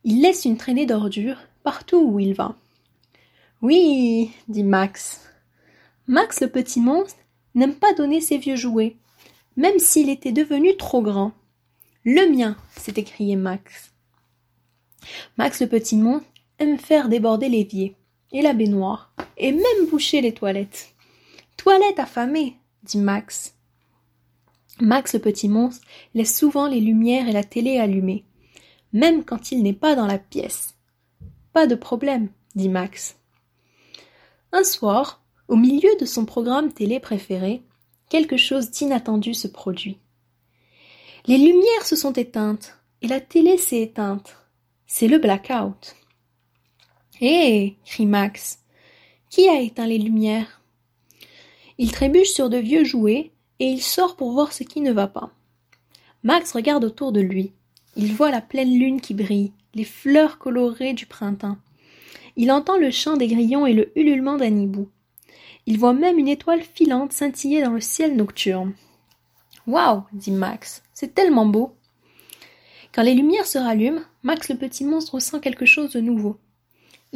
Il 0.05 0.23
laisse 0.23 0.45
une 0.45 0.57
traînée 0.57 0.87
d'ordures 0.87 1.41
partout 1.65 1.99
où 1.99 2.21
il 2.21 2.35
va. 2.35 2.55
Oui, 3.63 4.31
dit 4.47 4.63
Max. 4.63 5.23
Max 6.07 6.41
le 6.41 6.49
petit 6.49 6.79
monstre 6.79 7.19
n'aime 7.57 7.75
pas 7.75 7.93
donner 7.95 8.21
ses 8.21 8.39
vieux 8.39 8.55
jouets, 8.55 8.95
même 9.57 9.81
s'il 9.81 10.09
était 10.09 10.31
devenu 10.31 10.77
trop 10.77 11.03
grand. 11.03 11.33
Le 12.05 12.31
mien, 12.31 12.57
s'est 12.77 12.95
écrié 12.97 13.35
Max. 13.35 13.93
Max 15.37 15.61
le 15.61 15.67
petit 15.67 15.97
monstre 15.97 16.29
aime 16.61 16.79
faire 16.79 17.09
déborder 17.09 17.49
l'évier. 17.49 17.97
Et 18.33 18.43
la 18.43 18.53
baignoire, 18.53 19.13
et 19.37 19.53
même 19.53 19.87
boucher 19.91 20.21
les 20.21 20.33
toilettes. 20.33 20.95
Toilette 21.57 21.99
affamée, 21.99 22.57
dit 22.83 22.99
Max. 22.99 23.55
Max 24.81 25.15
le 25.15 25.21
petit 25.21 25.49
monstre 25.49 25.87
laisse 26.15 26.37
souvent 26.37 26.67
les 26.67 26.81
lumières 26.81 27.29
et 27.29 27.33
la 27.33 27.45
télé 27.45 27.79
allumées, 27.79 28.25
même 28.93 29.25
quand 29.25 29.53
il 29.53 29.63
n'est 29.63 29.73
pas 29.73 29.95
dans 29.95 30.07
la 30.07 30.19
pièce. 30.19 30.75
Pas 31.53 31.67
de 31.67 31.75
problème, 31.75 32.29
dit 32.55 32.69
Max. 32.69 33.17
Un 34.53 34.65
soir, 34.65 35.23
au 35.49 35.57
milieu 35.57 35.91
de 35.99 36.05
son 36.05 36.25
programme 36.25 36.73
télé 36.73 37.01
préféré, 37.01 37.63
quelque 38.09 38.37
chose 38.37 38.71
d'inattendu 38.71 39.35
se 39.35 39.49
produit. 39.49 39.99
Les 41.27 41.39
lumières 41.39 41.85
se 41.85 41.97
sont 41.97 42.13
éteintes 42.13 42.79
et 43.03 43.09
la 43.09 43.21
télé 43.21 43.59
s'est 43.59 43.81
éteinte. 43.81 44.37
C'est 44.87 45.09
le 45.09 45.19
blackout. 45.19 45.97
Hé 47.19 47.77
crie 47.87 48.05
Max. 48.05 48.59
Qui 49.31 49.49
a 49.49 49.59
éteint 49.63 49.87
les 49.87 49.97
lumières? 49.97 50.61
Il 51.79 51.91
trébuche 51.91 52.29
sur 52.29 52.51
de 52.51 52.59
vieux 52.59 52.85
jouets 52.85 53.31
et 53.59 53.65
il 53.65 53.81
sort 53.81 54.17
pour 54.17 54.33
voir 54.33 54.53
ce 54.53 54.65
qui 54.65 54.83
ne 54.83 54.93
va 54.93 55.07
pas. 55.07 55.31
Max 56.25 56.53
regarde 56.53 56.85
autour 56.85 57.13
de 57.13 57.23
lui. 57.23 57.53
Il 57.97 58.13
voit 58.13 58.31
la 58.31 58.43
pleine 58.43 58.79
lune 58.79 59.01
qui 59.01 59.15
brille, 59.15 59.53
les 59.75 59.85
fleurs 59.85 60.37
colorées 60.37 60.93
du 60.93 61.07
printemps. 61.07 61.57
Il 62.37 62.53
entend 62.53 62.77
le 62.77 62.91
chant 62.91 63.17
des 63.17 63.29
grillons 63.29 63.65
et 63.65 63.73
le 63.73 63.99
ululement 63.99 64.37
d'un 64.37 64.55
hibou. 64.55 64.91
Il 65.65 65.79
voit 65.79 65.95
même 65.95 66.19
une 66.19 66.29
étoile 66.29 66.63
filante 66.63 67.15
scintiller 67.15 67.63
dans 67.63 67.73
le 67.73 67.81
ciel 67.81 68.15
nocturne. 68.15 68.75
Waouh 69.67 70.03
dit 70.13 70.33
Max, 70.33 70.83
c'est 70.93 71.15
tellement 71.15 71.47
beau. 71.47 71.73
Quand 72.93 73.03
les 73.03 73.15
lumières 73.15 73.47
se 73.47 73.57
rallument, 73.57 74.03
Max 74.23 74.51
le 74.51 74.59
petit 74.59 74.85
monstre 74.85 75.15
ressent 75.15 75.41
quelque 75.41 75.65
chose 75.65 75.93
de 75.93 76.01
nouveau. 76.01 76.37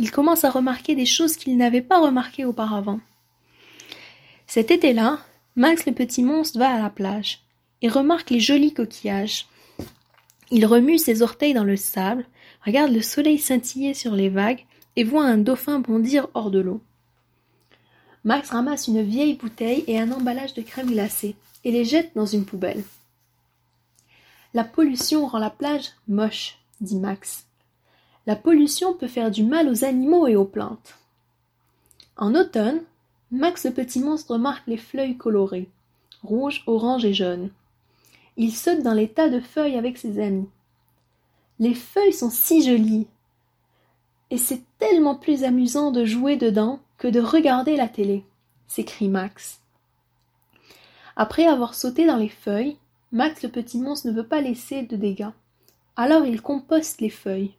Il 0.01 0.11
commence 0.11 0.45
à 0.45 0.51
remarquer 0.51 0.95
des 0.95 1.05
choses 1.05 1.37
qu'il 1.37 1.59
n'avait 1.59 1.83
pas 1.83 2.01
remarquées 2.01 2.47
auparavant. 2.47 3.01
Cet 4.47 4.71
été-là, 4.71 5.19
Max 5.57 5.85
le 5.85 5.93
petit 5.93 6.23
monstre 6.23 6.59
va 6.59 6.71
à 6.71 6.81
la 6.81 6.89
plage 6.89 7.41
et 7.83 7.89
remarque 7.91 8.31
les 8.31 8.41
jolis 8.41 8.73
coquillages. 8.73 9.47
Il 10.51 10.65
remue 10.65 10.97
ses 10.97 11.21
orteils 11.21 11.53
dans 11.53 11.65
le 11.65 11.77
sable, 11.77 12.25
regarde 12.65 12.93
le 12.93 13.03
soleil 13.03 13.39
scintiller 13.39 13.93
sur 13.93 14.13
les 14.13 14.31
vagues 14.31 14.65
et 14.97 15.05
voit 15.05 15.27
un 15.27 15.37
dauphin 15.37 15.81
bondir 15.81 16.29
hors 16.33 16.51
de 16.51 16.61
l'eau. 16.61 16.81
Max 18.25 18.49
ramasse 18.53 18.89
une 18.89 19.03
vieille 19.03 19.35
bouteille 19.35 19.85
et 19.87 20.01
un 20.01 20.13
emballage 20.13 20.55
de 20.55 20.63
crème 20.63 20.93
glacée 20.93 21.37
et 21.63 21.73
les 21.73 21.85
jette 21.85 22.13
dans 22.15 22.25
une 22.25 22.47
poubelle. 22.47 22.85
La 24.55 24.65
pollution 24.65 25.27
rend 25.27 25.41
la 25.41 25.51
plage 25.51 25.91
moche, 26.09 26.57
dit 26.81 26.97
Max. 26.97 27.50
La 28.27 28.37
pollution 28.37 28.95
peut 28.95 29.09
faire 29.09 29.31
du 29.31 29.43
mal 29.43 29.69
aux 29.69 29.85
animaux 29.85 30.27
et 30.27 30.37
aux 30.37 30.45
plantes. 30.45 30.99
En 32.17 32.35
automne, 32.35 32.83
Max 33.31 33.65
le 33.65 33.73
petit 33.73 34.01
monstre 34.01 34.33
remarque 34.33 34.67
les 34.67 34.77
feuilles 34.77 35.17
colorées, 35.17 35.69
rouges, 36.23 36.63
oranges 36.67 37.05
et 37.05 37.15
jaunes. 37.15 37.51
Il 38.37 38.53
saute 38.53 38.83
dans 38.83 38.93
les 38.93 39.09
tas 39.09 39.29
de 39.29 39.41
feuilles 39.41 39.77
avec 39.77 39.99
ses 39.99 40.21
amis. 40.21 40.49
Les 41.59 41.75
feuilles 41.75 42.13
sont 42.13 42.31
si 42.31 42.63
jolies. 42.63 43.07
Et 44.31 44.39
c'est 44.39 44.63
tellement 44.79 45.15
plus 45.15 45.45
amusant 45.45 45.91
de 45.91 46.05
jouer 46.05 46.37
dedans 46.37 46.81
que 46.99 47.09
de 47.09 47.21
regarder 47.21 47.77
la 47.77 47.89
télé, 47.89 48.25
s'écrie 48.67 49.09
Max. 49.09 49.61
Après 51.17 51.47
avoir 51.47 51.75
sauté 51.75 52.07
dans 52.07 52.17
les 52.17 52.29
feuilles, 52.29 52.77
Max 53.13 53.43
le 53.43 53.49
petit 53.49 53.79
monstre 53.79 54.09
ne 54.09 54.13
veut 54.13 54.27
pas 54.27 54.41
laisser 54.41 54.83
de 54.83 54.97
dégâts. 54.97 55.31
Alors 55.97 56.25
il 56.25 56.41
composte 56.41 57.01
les 57.01 57.11
feuilles. 57.11 57.55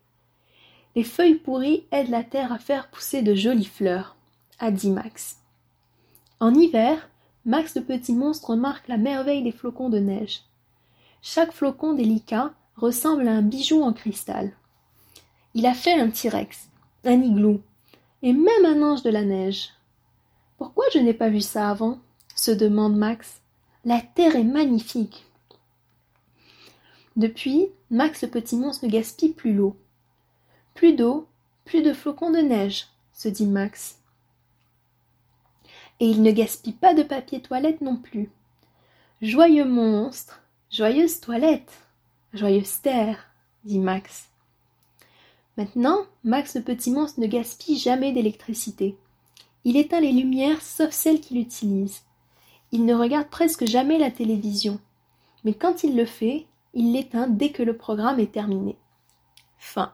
Les 0.95 1.03
feuilles 1.03 1.35
pourries 1.35 1.85
aident 1.91 2.09
la 2.09 2.23
terre 2.23 2.51
à 2.51 2.59
faire 2.59 2.89
pousser 2.89 3.21
de 3.21 3.33
jolies 3.33 3.65
fleurs, 3.65 4.15
a 4.59 4.71
dit 4.71 4.91
Max. 4.91 5.37
En 6.39 6.53
hiver, 6.53 7.09
Max 7.45 7.75
le 7.75 7.83
petit 7.83 8.13
monstre 8.13 8.51
remarque 8.51 8.87
la 8.87 8.97
merveille 8.97 9.43
des 9.43 9.51
flocons 9.51 9.89
de 9.89 9.99
neige. 9.99 10.41
Chaque 11.21 11.53
flocon 11.53 11.93
délicat 11.93 12.53
ressemble 12.75 13.27
à 13.27 13.31
un 13.31 13.41
bijou 13.41 13.81
en 13.81 13.93
cristal. 13.93 14.51
Il 15.53 15.65
a 15.65 15.73
fait 15.73 15.93
un 15.93 16.09
T-Rex, 16.09 16.69
un 17.05 17.21
igloo, 17.21 17.61
et 18.21 18.33
même 18.33 18.65
un 18.65 18.81
ange 18.81 19.03
de 19.03 19.09
la 19.09 19.23
neige. 19.23 19.69
Pourquoi 20.57 20.85
je 20.93 20.99
n'ai 20.99 21.13
pas 21.13 21.29
vu 21.29 21.41
ça 21.41 21.69
avant? 21.69 21.99
se 22.35 22.51
demande 22.51 22.95
Max. 22.95 23.41
La 23.85 24.01
terre 24.01 24.35
est 24.35 24.43
magnifique. 24.43 25.25
Depuis, 27.15 27.67
Max 27.89 28.23
le 28.23 28.29
petit 28.29 28.55
monstre 28.55 28.85
ne 28.85 28.91
gaspille 28.91 29.33
plus 29.33 29.53
l'eau. 29.53 29.75
Plus 30.73 30.93
d'eau, 30.93 31.27
plus 31.65 31.81
de 31.81 31.93
flocons 31.93 32.31
de 32.31 32.39
neige, 32.39 32.87
se 33.13 33.27
dit 33.27 33.45
Max. 33.45 33.99
Et 35.99 36.07
il 36.07 36.21
ne 36.21 36.31
gaspille 36.31 36.73
pas 36.73 36.93
de 36.93 37.03
papier 37.03 37.41
toilette 37.41 37.81
non 37.81 37.97
plus. 37.97 38.31
Joyeux 39.21 39.65
monstre, 39.65 40.41
joyeuse 40.71 41.19
toilette, 41.19 41.71
joyeuse 42.33 42.81
terre, 42.81 43.27
dit 43.63 43.79
Max. 43.79 44.29
Maintenant, 45.57 45.99
Max 46.23 46.55
le 46.55 46.61
petit 46.61 46.91
monstre 46.91 47.19
ne 47.19 47.27
gaspille 47.27 47.77
jamais 47.77 48.13
d'électricité. 48.13 48.97
Il 49.63 49.77
éteint 49.77 49.99
les 49.99 50.11
lumières 50.11 50.61
sauf 50.61 50.91
celles 50.91 51.21
qu'il 51.21 51.37
utilise. 51.37 52.01
Il 52.71 52.85
ne 52.85 52.95
regarde 52.95 53.27
presque 53.27 53.65
jamais 53.65 53.99
la 53.99 54.09
télévision. 54.09 54.79
Mais 55.43 55.53
quand 55.53 55.83
il 55.83 55.95
le 55.95 56.05
fait, 56.05 56.47
il 56.73 56.93
l'éteint 56.93 57.27
dès 57.27 57.51
que 57.51 57.63
le 57.63 57.75
programme 57.75 58.19
est 58.19 58.31
terminé. 58.31 58.77
Fin. 59.57 59.93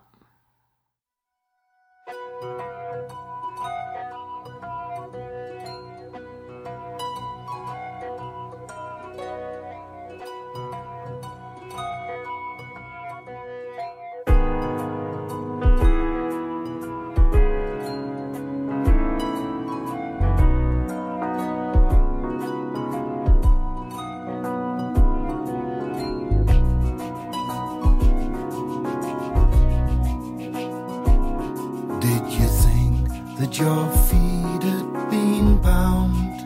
Your 33.59 33.89
feet 34.07 34.63
had 34.63 35.09
been 35.09 35.57
bound 35.61 36.45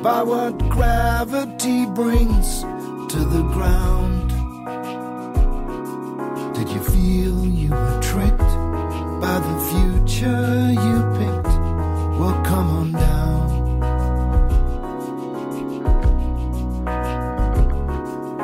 by 0.00 0.22
what 0.22 0.56
gravity 0.68 1.86
brings 1.86 2.60
to 3.10 3.18
the 3.34 3.42
ground? 3.52 4.30
Did 6.54 6.68
you 6.68 6.80
feel 6.80 7.44
you 7.44 7.70
were 7.70 8.00
tricked 8.00 8.38
by 9.20 9.40
the 9.48 9.58
future 9.72 10.70
you 10.70 11.02
picked? 11.18 11.54
Well, 12.18 12.40
come 12.44 12.68
on 12.70 12.92
down. 12.92 13.46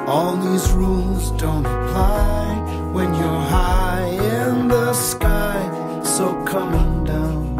All 0.09 0.37
these 0.39 0.73
rules 0.73 1.31
don't 1.41 1.67
apply 1.67 2.57
when 2.92 3.15
you're 3.15 3.42
high 3.57 4.09
in 4.09 4.67
the 4.67 4.92
sky. 4.92 5.82
So 6.23 6.31
come 6.44 6.73
on 6.73 7.04
down. 7.04 7.56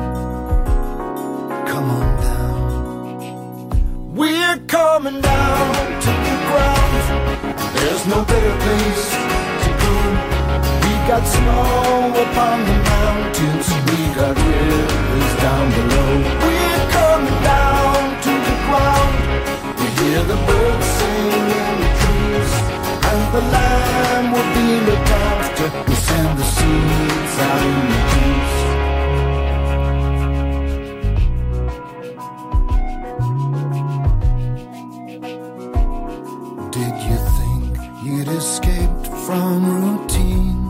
Come 1.67 1.89
on 1.99 2.09
down. 2.29 4.15
We're 4.15 4.59
coming 4.69 5.21
down 5.21 5.67
to 6.05 6.13
the 6.27 6.37
ground. 6.49 6.95
There's 7.75 8.05
no 8.07 8.25
better 8.25 8.57
place 8.67 9.07
to 9.65 9.71
go. 9.83 9.95
We 10.85 10.93
got 11.11 11.25
snow 11.27 12.15
upon 12.25 12.57
the 12.69 12.77
mountains. 12.93 13.67
We 13.89 13.99
got 14.15 14.35
rivers 14.47 15.33
down 15.43 15.67
below. 15.79 16.13
We're 16.47 16.87
coming 16.99 17.39
down 17.51 18.01
to 18.27 18.33
the 18.49 18.57
ground. 18.67 19.15
We 19.81 19.87
hear 19.99 20.23
the 20.23 20.39
birds 20.47 21.02
And 23.15 23.25
the 23.35 23.43
land 23.55 24.27
will 24.33 24.51
be 24.57 24.69
looked 24.89 25.11
after. 25.11 25.67
We 25.87 25.95
send 25.95 26.31
the 26.39 26.47
seeds 26.55 27.35
out 27.47 27.63
in 27.69 27.77
the 27.93 28.01
trees. 28.11 28.55
Did 36.77 36.95
you 37.09 37.19
think 37.39 37.71
you'd 38.03 38.31
escaped 38.41 39.07
from 39.27 39.57
routine 39.83 40.61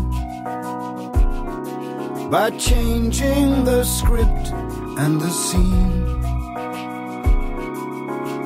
by 2.29 2.47
changing 2.59 3.65
the 3.65 3.85
script 3.85 4.47
and 4.99 5.21
the 5.21 5.31
scene? 5.31 6.21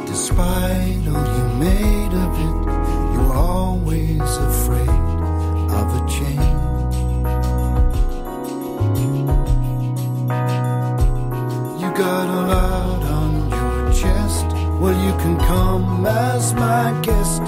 Despite 0.04 1.04
all 1.08 1.26
you 1.38 1.46
made 1.64 1.95
can 15.26 15.38
come 15.38 16.06
as 16.06 16.54
my 16.54 16.92
guest. 17.02 17.45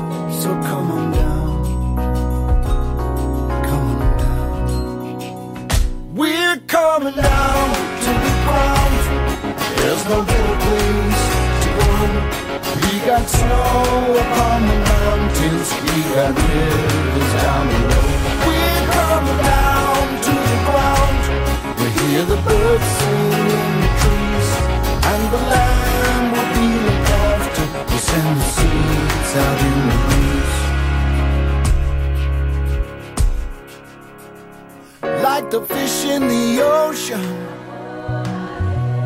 In 36.08 36.22
the 36.26 36.62
ocean, 36.62 37.20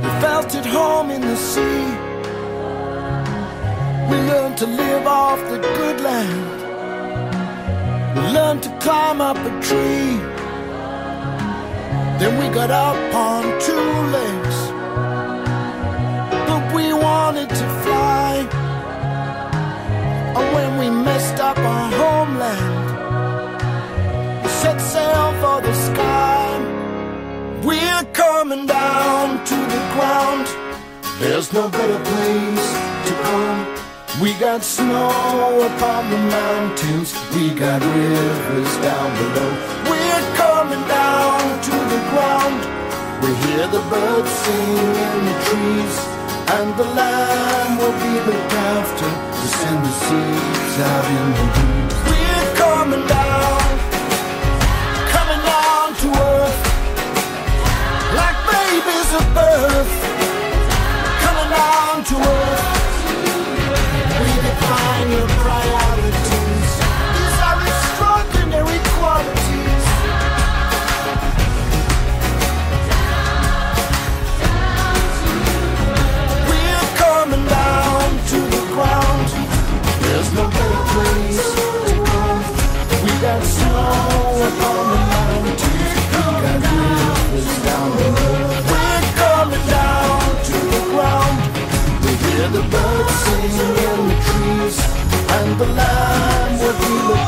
we 0.03 0.09
felt 0.25 0.55
at 0.55 0.67
home 0.67 1.11
in 1.11 1.21
the 1.21 1.37
sea. 1.37 1.85
We 4.11 4.17
learned 4.31 4.57
to 4.59 4.67
live 4.67 5.07
off 5.07 5.41
the 5.51 5.59
good 5.59 6.01
land. 6.01 6.43
We 8.17 8.23
learned 8.39 8.63
to 8.65 8.71
climb 8.79 9.21
up 9.21 9.37
a 9.37 9.53
tree. 9.69 10.17
Then 12.21 12.33
we 12.41 12.47
got 12.55 12.71
up 12.71 12.99
on 13.15 13.43
two 13.67 13.89
legs. 14.19 14.57
But 16.49 16.63
we 16.75 16.93
wanted 16.93 17.49
to 17.49 17.67
fly. 17.85 18.33
And 20.37 20.47
when 20.57 20.71
we 20.81 20.89
messed 21.05 21.41
up 21.41 21.59
our 21.59 21.91
homeland, 22.01 22.75
we 24.43 24.49
set 24.63 24.79
sail 24.81 25.33
for 25.41 25.61
the 25.67 25.75
sky. 25.75 26.42
We're 27.63 28.05
coming 28.13 28.67
down 28.67 29.45
to 29.45 29.55
the 29.55 29.83
ground. 29.95 30.47
There's 31.21 31.53
no 31.53 31.69
better 31.69 32.01
place 32.11 32.69
to 33.07 33.13
come. 33.23 33.61
We 34.21 34.35
got 34.35 34.65
snow 34.65 35.11
upon 35.71 36.11
the 36.11 36.19
mountains. 36.19 37.15
We 37.35 37.55
got 37.55 37.81
rivers 37.81 38.73
down 38.89 39.09
below. 39.21 39.51
We're 39.91 40.27
coming 40.45 40.85
down 40.89 41.41
to 41.69 41.75
the 41.93 42.01
ground. 42.11 42.61
We 43.23 43.31
hear 43.47 43.67
the 43.69 43.83
birds 43.93 44.31
sing 44.43 44.79
in 45.07 45.19
the 45.29 45.37
trees. 45.47 45.97
And 46.57 46.69
the 46.77 46.89
land 46.99 47.79
will 47.79 47.97
be 48.05 48.15
looked 48.27 48.55
after 48.75 49.11
to 49.39 49.47
send 49.59 49.79
the 49.87 49.95
seeds 50.05 50.77
out 50.91 51.07
in 51.19 51.27
the 51.39 51.47
breeze. 51.55 51.97
We're 52.11 52.51
coming 52.65 53.05
down, 53.07 53.32
to 59.13 59.19
birth. 59.35 60.12
the 95.59 95.67
line 95.67 96.59
where 96.59 97.17
we 97.17 97.22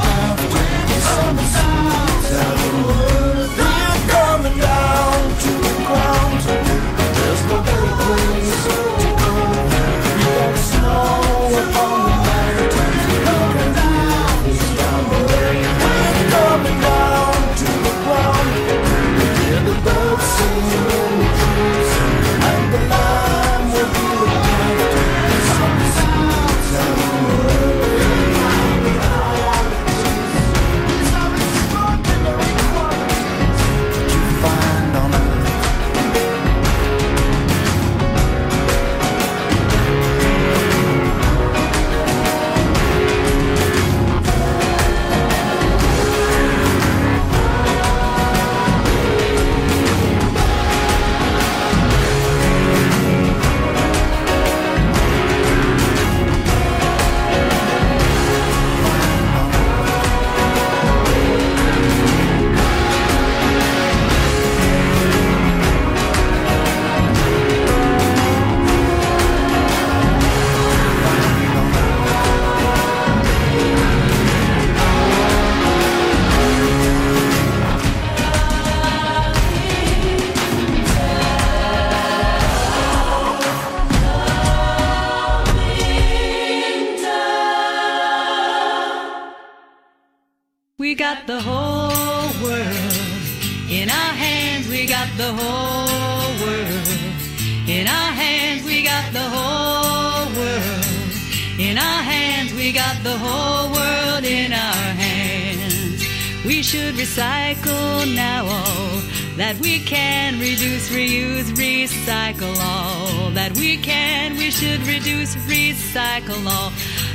recycle 116.24 116.46
all 116.46 116.72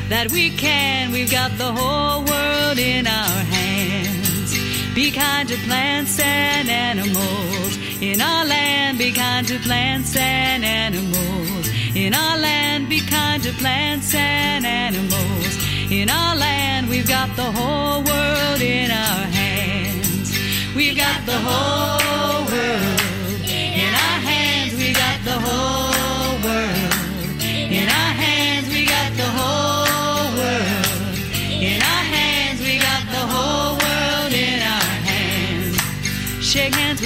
that 0.09 0.31
we 0.31 0.49
can. 0.49 1.11
We've 1.11 1.31
got 1.31 1.57
the 1.57 1.71
whole 1.71 2.23
world 2.23 2.77
in 2.77 3.07
our 3.07 3.43
hands. 3.43 4.53
Be 4.95 5.11
kind 5.11 5.47
to 5.49 5.57
plants 5.57 6.19
and 6.19 6.69
animals 6.69 7.77
in 8.01 8.21
our 8.21 8.45
land. 8.45 8.97
Be 8.97 9.11
kind 9.11 9.47
to 9.47 9.59
plants 9.59 10.15
and 10.15 10.65
animals 10.65 11.69
in 11.95 12.13
our 12.13 12.37
land. 12.37 12.89
Be 12.89 12.99
kind 12.99 13.41
to 13.43 13.51
plants 13.53 14.13
and 14.15 14.65
animals 14.65 15.91
in 15.91 16.09
our 16.09 16.35
land. 16.35 16.89
We've 16.89 17.07
got 17.07 17.35
the 17.35 17.51
whole 17.51 18.03
world 18.03 18.61
in 18.61 18.91
our 18.91 19.25
hands. 19.25 20.31
We've 20.75 20.97
got 20.97 21.25
the 21.25 21.37
whole 21.37 21.98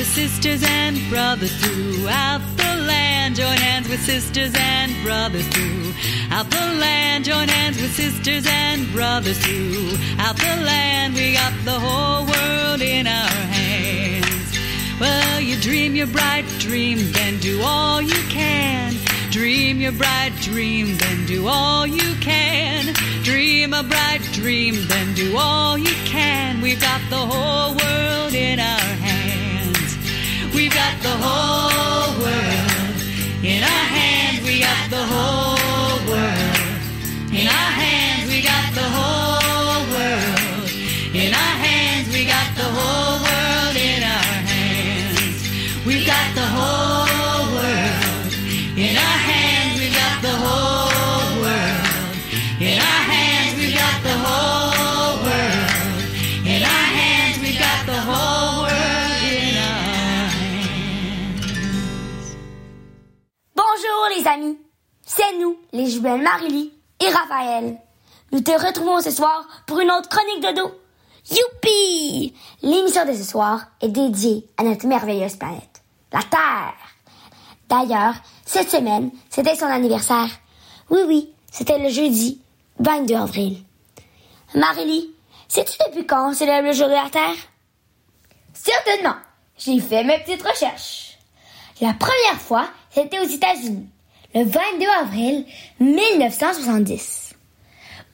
sisters 0.05 0.63
and 0.65 0.97
brothers 1.09 1.53
throughout 1.61 2.41
the 2.57 2.75
land. 2.87 3.35
join 3.35 3.57
hands 3.57 3.87
with 3.89 4.01
sisters 4.01 4.53
and 4.55 4.91
brothers 5.03 5.47
too. 5.49 5.93
Out 6.29 6.49
the 6.49 6.65
land, 6.79 7.25
join 7.25 7.47
hands 7.47 7.81
with 7.81 7.93
sisters 7.93 8.45
and 8.47 8.91
brothers 8.91 9.39
too. 9.43 9.95
Out 10.19 10.35
the 10.37 10.55
land, 10.63 11.15
we 11.15 11.33
got 11.33 11.53
the 11.63 11.79
whole 11.79 12.25
world 12.25 12.81
in 12.81 13.07
our 13.07 13.37
hands. 13.57 14.59
Well, 14.99 15.39
you 15.39 15.55
dream 15.57 15.95
your 15.95 16.07
bright 16.07 16.45
dream, 16.59 17.11
then 17.11 17.39
do 17.39 17.61
all 17.61 18.01
you 18.01 18.21
can. 18.29 18.93
Dream 19.31 19.79
your 19.79 19.93
bright 19.93 20.33
dream, 20.41 20.97
then 20.97 21.25
do 21.25 21.47
all 21.47 21.87
you 21.87 22.15
can. 22.21 22.93
Dream 23.23 23.73
a 23.73 23.83
bright 23.83 24.21
dream, 24.33 24.75
then 24.87 25.13
do 25.15 25.37
all 25.37 25.77
you 25.77 25.95
can. 26.05 26.61
We've 26.61 26.79
got 26.79 27.01
the 27.09 27.17
whole 27.17 27.75
world 27.75 28.33
in 28.33 28.59
our 28.59 28.82
got 30.73 31.01
the 31.03 31.15
whole 31.23 32.19
world 32.23 32.97
in 33.43 33.61
our 33.63 33.85
hands. 33.97 34.41
We 34.43 34.59
got 34.59 34.89
the 34.89 35.03
whole 35.13 35.99
world 36.09 37.31
in 37.31 37.47
our 37.47 37.71
hands. 37.81 38.27
We 38.27 38.41
got 38.41 38.73
the 38.73 38.81
whole 38.81 39.22
c'est 65.05 65.37
nous, 65.39 65.57
les 65.71 65.89
jumelles 65.89 66.21
Marily 66.21 66.71
et 66.99 67.09
Raphaël. 67.09 67.77
Nous 68.31 68.41
te 68.41 68.51
retrouvons 68.51 69.01
ce 69.01 69.11
soir 69.11 69.45
pour 69.67 69.79
une 69.79 69.91
autre 69.91 70.09
chronique 70.09 70.41
de 70.41 70.55
dos. 70.55 70.71
Youpi! 71.29 72.33
L'émission 72.61 73.05
de 73.05 73.13
ce 73.13 73.23
soir 73.23 73.65
est 73.81 73.89
dédiée 73.89 74.47
à 74.57 74.63
notre 74.63 74.87
merveilleuse 74.87 75.35
planète, 75.35 75.83
la 76.11 76.23
Terre. 76.23 76.73
D'ailleurs, 77.69 78.15
cette 78.45 78.69
semaine, 78.69 79.11
c'était 79.29 79.55
son 79.55 79.65
anniversaire. 79.65 80.29
Oui, 80.89 81.01
oui, 81.07 81.33
c'était 81.51 81.79
le 81.79 81.89
jeudi 81.89 82.41
22 82.79 83.15
avril. 83.15 83.63
Marily, 84.55 85.13
sais-tu 85.47 85.77
depuis 85.87 86.05
quand 86.05 86.29
on 86.29 86.33
célèbre 86.33 86.67
le 86.67 86.73
jour 86.73 86.87
de 86.87 86.93
la 86.93 87.09
Terre? 87.09 87.35
Certainement. 88.53 89.15
J'ai 89.57 89.79
fait 89.79 90.03
mes 90.03 90.19
petites 90.19 90.45
recherches. 90.45 91.17
La 91.81 91.93
première 91.93 92.41
fois, 92.41 92.67
c'était 92.89 93.19
aux 93.19 93.29
États-Unis, 93.29 93.87
le 94.33 94.43
22 94.43 94.85
avril 94.99 95.45
1970. 95.79 97.35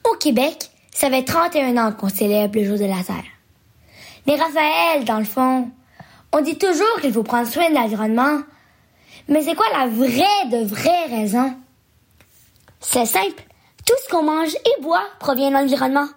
Au 0.04 0.16
Québec, 0.16 0.70
ça 0.92 1.08
fait 1.08 1.24
31 1.24 1.76
ans 1.78 1.92
qu'on 1.92 2.08
célèbre 2.08 2.58
le 2.58 2.64
jour 2.64 2.78
de 2.78 2.84
la 2.84 3.02
Terre. 3.02 3.24
Mais 4.26 4.36
Raphaël, 4.36 5.04
dans 5.04 5.18
le 5.18 5.24
fond, 5.24 5.70
on 6.32 6.40
dit 6.42 6.58
toujours 6.58 7.00
qu'il 7.00 7.12
faut 7.12 7.22
prendre 7.22 7.48
soin 7.48 7.70
de 7.70 7.74
l'environnement. 7.74 8.40
Mais 9.28 9.42
c'est 9.42 9.54
quoi 9.54 9.66
la 9.72 9.86
vraie 9.86 10.48
de 10.50 10.64
vraie 10.64 11.06
raison? 11.06 11.54
C'est 12.80 13.06
simple. 13.06 13.42
Tout 13.86 13.94
ce 14.04 14.10
qu'on 14.10 14.22
mange 14.22 14.54
et 14.54 14.82
boit 14.82 15.04
provient 15.18 15.48
de 15.48 15.54
l'environnement. 15.54 16.08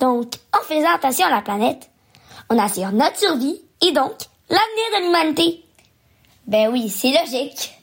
Donc, 0.00 0.34
en 0.52 0.62
faisant 0.64 0.94
attention 0.94 1.26
à 1.26 1.30
la 1.30 1.42
planète, 1.42 1.90
on 2.48 2.58
assure 2.58 2.92
notre 2.92 3.18
survie 3.18 3.60
et 3.82 3.92
donc 3.92 4.14
l'avenir 4.48 4.98
de 4.98 5.04
l'humanité. 5.04 5.64
Ben 6.46 6.70
oui, 6.70 6.88
c'est 6.88 7.12
logique. 7.12 7.75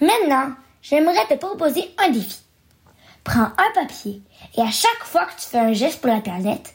Maintenant, 0.00 0.52
j'aimerais 0.82 1.26
te 1.26 1.34
proposer 1.34 1.94
un 1.98 2.10
défi. 2.10 2.38
Prends 3.24 3.50
un 3.58 3.72
papier 3.74 4.22
et 4.56 4.62
à 4.62 4.70
chaque 4.70 5.04
fois 5.04 5.26
que 5.26 5.40
tu 5.40 5.48
fais 5.48 5.58
un 5.58 5.72
geste 5.72 6.00
pour 6.00 6.10
la 6.10 6.20
planète, 6.20 6.74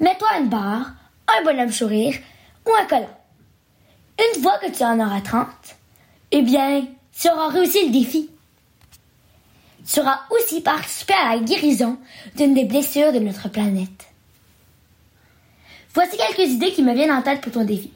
mets-toi 0.00 0.28
une 0.40 0.48
barre, 0.48 0.92
un 1.28 1.44
bonhomme 1.44 1.72
sourire 1.72 2.16
ou 2.66 2.70
un 2.74 2.86
collant. 2.86 3.20
Une 4.18 4.42
fois 4.42 4.58
que 4.58 4.70
tu 4.70 4.82
en 4.82 4.98
auras 4.98 5.20
30, 5.20 5.46
eh 6.32 6.42
bien, 6.42 6.86
tu 7.18 7.28
auras 7.28 7.48
réussi 7.48 7.86
le 7.86 7.92
défi. 7.92 8.30
Tu 9.86 10.00
auras 10.00 10.20
aussi 10.30 10.60
participé 10.60 11.12
à 11.12 11.36
la 11.36 11.42
guérison 11.42 11.98
d'une 12.34 12.54
des 12.54 12.64
blessures 12.64 13.12
de 13.12 13.20
notre 13.20 13.48
planète. 13.48 14.06
Voici 15.94 16.16
quelques 16.16 16.50
idées 16.50 16.72
qui 16.72 16.82
me 16.82 16.94
viennent 16.94 17.12
en 17.12 17.22
tête 17.22 17.40
pour 17.40 17.52
ton 17.52 17.64
défi. 17.64 17.92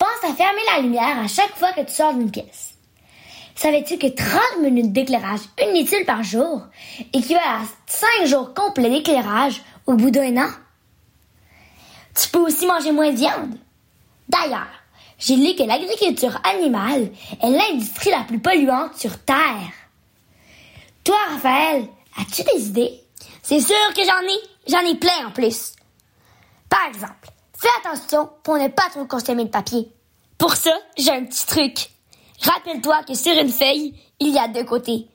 Pense 0.00 0.30
à 0.30 0.34
fermer 0.34 0.62
la 0.74 0.80
lumière 0.80 1.18
à 1.18 1.28
chaque 1.28 1.54
fois 1.56 1.74
que 1.74 1.82
tu 1.82 1.92
sors 1.92 2.14
d'une 2.14 2.30
pièce. 2.30 2.72
Savais-tu 3.54 3.98
que 3.98 4.06
30 4.06 4.62
minutes 4.62 4.94
d'éclairage 4.94 5.40
inutile 5.62 6.06
par 6.06 6.22
jour 6.22 6.62
équivalent 7.12 7.60
à 7.60 7.64
5 7.86 8.26
jours 8.26 8.54
complets 8.54 8.88
d'éclairage 8.88 9.60
au 9.84 9.96
bout 9.96 10.10
d'un 10.10 10.38
an? 10.38 10.48
Tu 12.18 12.30
peux 12.30 12.38
aussi 12.38 12.66
manger 12.66 12.92
moins 12.92 13.10
de 13.10 13.16
viande. 13.16 13.58
D'ailleurs, 14.26 14.72
j'ai 15.18 15.36
lu 15.36 15.54
que 15.54 15.64
l'agriculture 15.64 16.40
animale 16.44 17.10
est 17.42 17.50
l'industrie 17.50 18.10
la 18.10 18.24
plus 18.24 18.38
polluante 18.40 18.96
sur 18.96 19.18
Terre. 19.18 19.70
Toi, 21.04 21.18
Raphaël, 21.28 21.86
as-tu 22.18 22.42
des 22.54 22.68
idées? 22.68 23.00
C'est 23.42 23.60
sûr 23.60 23.76
que 23.94 24.02
j'en 24.02 24.22
ai. 24.22 24.40
J'en 24.66 24.90
ai 24.90 24.94
plein 24.94 25.26
en 25.26 25.30
plus. 25.30 25.74
Par 26.70 26.86
exemple, 26.88 27.28
fais 27.60 27.68
attention 27.80 28.30
pour 28.42 28.56
ne 28.56 28.68
pas 28.68 28.88
trop 28.90 29.04
consommer 29.04 29.44
de 29.44 29.50
papier. 29.50 29.92
Pour 30.38 30.54
ça, 30.54 30.72
j'ai 30.96 31.10
un 31.10 31.24
petit 31.24 31.46
truc. 31.46 31.90
Rappelle-toi 32.42 33.02
que 33.04 33.14
sur 33.14 33.32
une 33.32 33.50
feuille, 33.52 33.94
il 34.18 34.28
y 34.28 34.38
a 34.38 34.48
deux 34.48 34.64
côtés. 34.64 35.06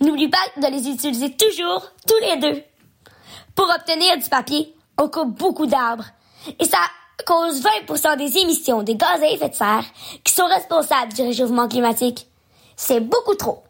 N'oublie 0.00 0.28
pas 0.28 0.38
de 0.56 0.66
les 0.66 0.88
utiliser 0.88 1.36
toujours, 1.36 1.92
tous 2.08 2.18
les 2.20 2.36
deux. 2.38 2.62
Pour 3.54 3.68
obtenir 3.68 4.18
du 4.18 4.28
papier, 4.28 4.74
on 4.98 5.08
coupe 5.08 5.38
beaucoup 5.38 5.66
d'arbres. 5.66 6.06
Et 6.58 6.64
ça 6.64 6.78
cause 7.24 7.62
20% 7.62 8.16
des 8.16 8.38
émissions 8.38 8.82
de 8.82 8.94
gaz 8.94 9.22
à 9.22 9.28
effet 9.28 9.50
de 9.50 9.54
serre 9.54 9.84
qui 10.24 10.32
sont 10.32 10.46
responsables 10.46 11.12
du 11.12 11.22
réchauffement 11.22 11.68
climatique. 11.68 12.26
C'est 12.74 13.00
beaucoup 13.00 13.36
trop. 13.36 13.62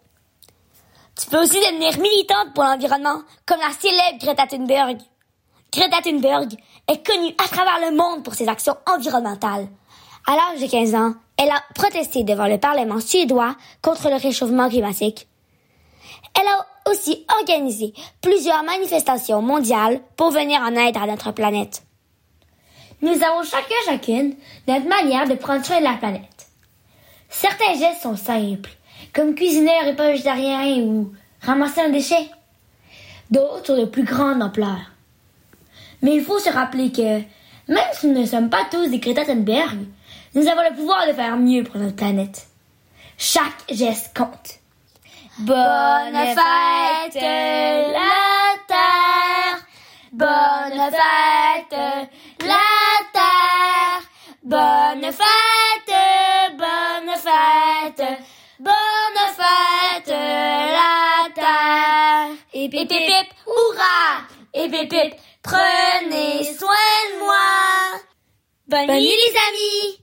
Tu 1.20 1.28
peux 1.28 1.42
aussi 1.42 1.58
devenir 1.60 1.98
militante 1.98 2.54
pour 2.54 2.64
l'environnement, 2.64 3.22
comme 3.44 3.60
la 3.60 3.72
célèbre 3.72 4.18
Greta 4.18 4.46
Thunberg. 4.46 4.98
Greta 5.74 6.02
Thunberg 6.02 6.54
est 6.86 7.06
connue 7.06 7.34
à 7.42 7.48
travers 7.48 7.90
le 7.90 7.96
monde 7.96 8.22
pour 8.22 8.34
ses 8.34 8.48
actions 8.48 8.76
environnementales. 8.86 9.68
À 10.26 10.32
l'âge 10.32 10.60
de 10.60 10.70
15 10.70 10.94
ans, 10.94 11.14
elle 11.38 11.48
a 11.48 11.62
protesté 11.74 12.24
devant 12.24 12.46
le 12.46 12.58
Parlement 12.58 13.00
suédois 13.00 13.56
contre 13.80 14.10
le 14.10 14.16
réchauffement 14.16 14.68
climatique. 14.68 15.28
Elle 16.38 16.46
a 16.46 16.90
aussi 16.90 17.24
organisé 17.40 17.94
plusieurs 18.20 18.62
manifestations 18.64 19.40
mondiales 19.40 20.00
pour 20.16 20.30
venir 20.30 20.60
en 20.60 20.76
aide 20.76 20.98
à 20.98 21.06
notre 21.06 21.32
planète. 21.32 21.82
Nous 23.00 23.22
avons 23.24 23.42
chacun 23.42 23.74
chacune 23.86 24.36
notre 24.68 24.86
manière 24.86 25.26
de 25.26 25.34
prendre 25.34 25.64
soin 25.64 25.78
de 25.78 25.84
la 25.84 25.94
planète. 25.94 26.48
Certains 27.30 27.78
gestes 27.78 28.02
sont 28.02 28.16
simples, 28.16 28.70
comme 29.14 29.34
cuisiner 29.34 29.72
un 29.82 29.90
repas 29.90 30.10
végétarien 30.10 30.82
ou 30.82 31.12
ramasser 31.40 31.80
un 31.80 31.88
déchet. 31.88 32.30
D'autres 33.30 33.72
ont 33.72 33.80
de 33.80 33.86
plus 33.86 34.04
grande 34.04 34.42
ampleur. 34.42 34.91
Mais 36.02 36.16
il 36.16 36.22
faut 36.22 36.38
se 36.38 36.50
rappeler 36.50 36.90
que, 36.90 37.20
même 37.68 37.92
si 37.92 38.08
nous 38.08 38.20
ne 38.20 38.26
sommes 38.26 38.50
pas 38.50 38.66
tous 38.70 38.88
des 38.88 38.98
Greta 38.98 39.24
Thunberg, 39.24 39.78
nous 40.34 40.46
avons 40.48 40.62
le 40.68 40.74
pouvoir 40.74 41.06
de 41.06 41.12
faire 41.12 41.36
mieux 41.36 41.62
pour 41.62 41.78
notre 41.78 41.96
planète. 41.96 42.48
Chaque 43.16 43.64
geste 43.70 44.16
compte. 44.16 44.58
Bonne 45.38 46.12
fête 46.12 47.14
la 47.14 48.54
terre. 48.66 49.58
Bonne 50.12 50.90
fête 50.90 51.78
la 52.40 52.58
terre. 53.12 54.02
Bonne 54.42 55.12
fête, 55.12 55.94
bonne 56.58 57.14
fête. 57.16 58.18
Bonne 58.58 59.22
fête 59.36 60.08
la 60.08 61.32
terre. 61.34 62.36
Et 62.52 62.68
pip 62.68 62.88
pip 62.88 63.28
hurrah. 63.46 64.26
Et 64.54 64.68
pip, 64.68 65.14
prenez 65.42 66.44
soin 66.58 66.68
de 67.10 67.18
moi. 67.18 68.00
Bonne, 68.68 68.86
nuit 68.98 69.16
les 69.22 69.36
amis. 69.48 70.02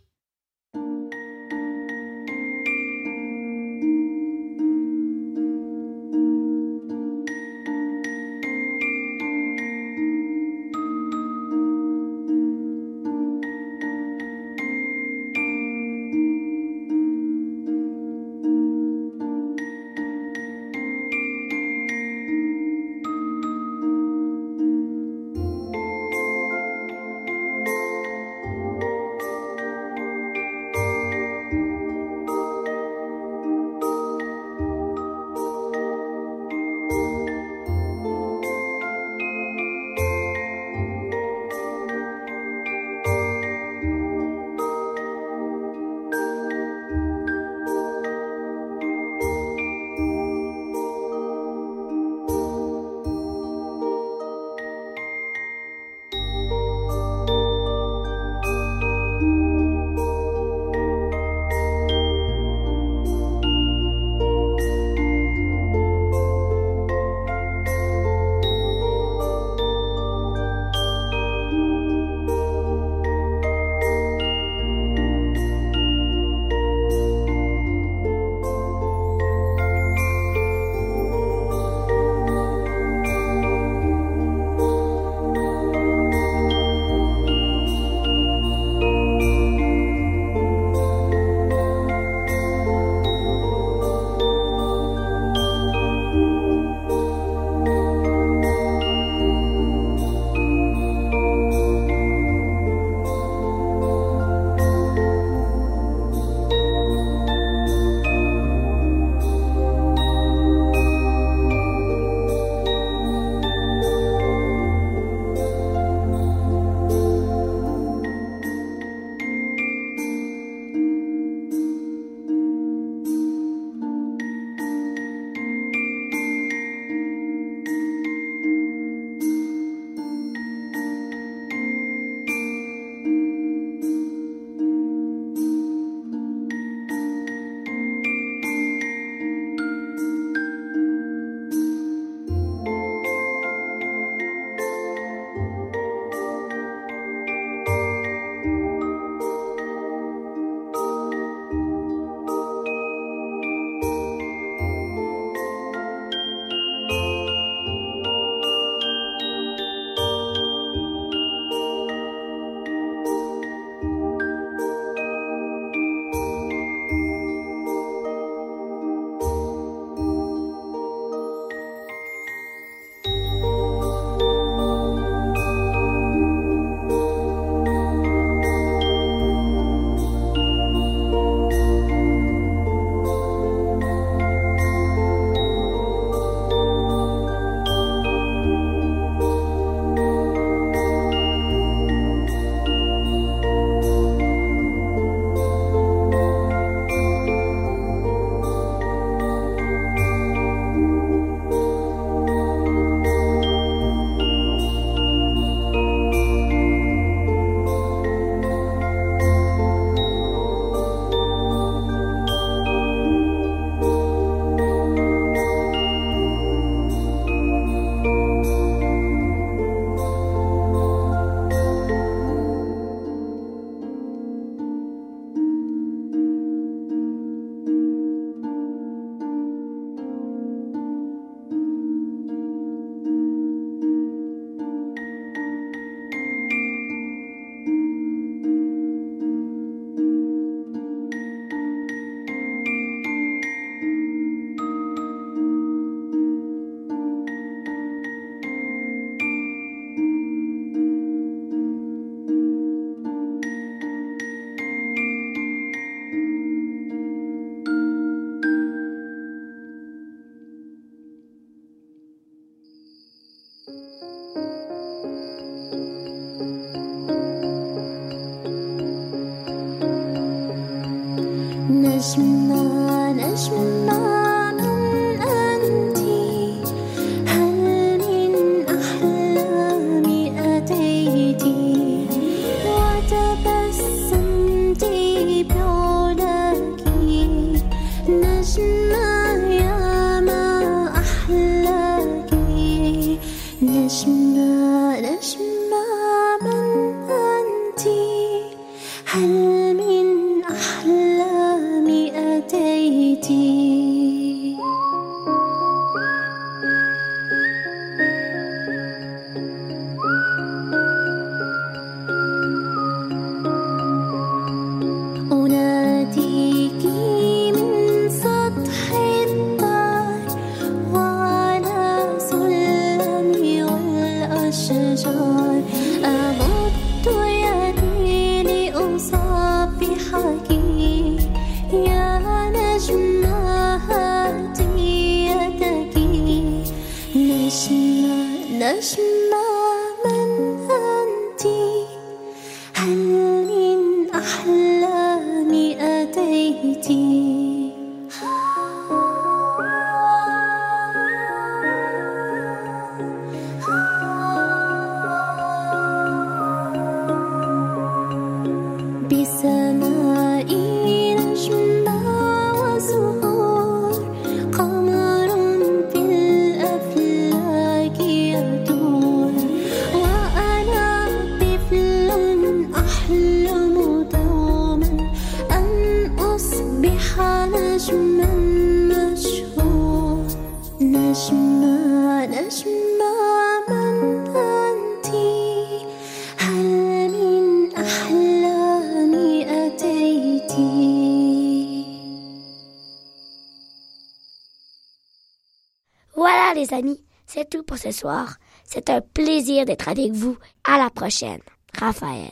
C'est 398.64 398.90
un 398.90 399.02
plaisir 399.02 399.66
d'être 399.66 399.88
avec 399.88 400.12
vous. 400.12 400.38
À 400.64 400.78
la 400.78 400.90
prochaine. 400.90 401.42
Raphaël. 401.78 402.32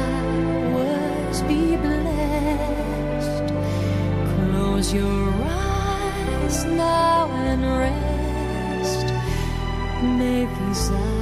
be 1.51 1.75
blessed. 1.75 3.47
Close 4.33 4.93
your 4.93 5.33
eyes 5.43 6.65
now 6.65 7.29
and 7.49 7.63
rest. 7.83 9.07
May 10.17 10.45
these 10.55 10.91
hours 10.91 11.20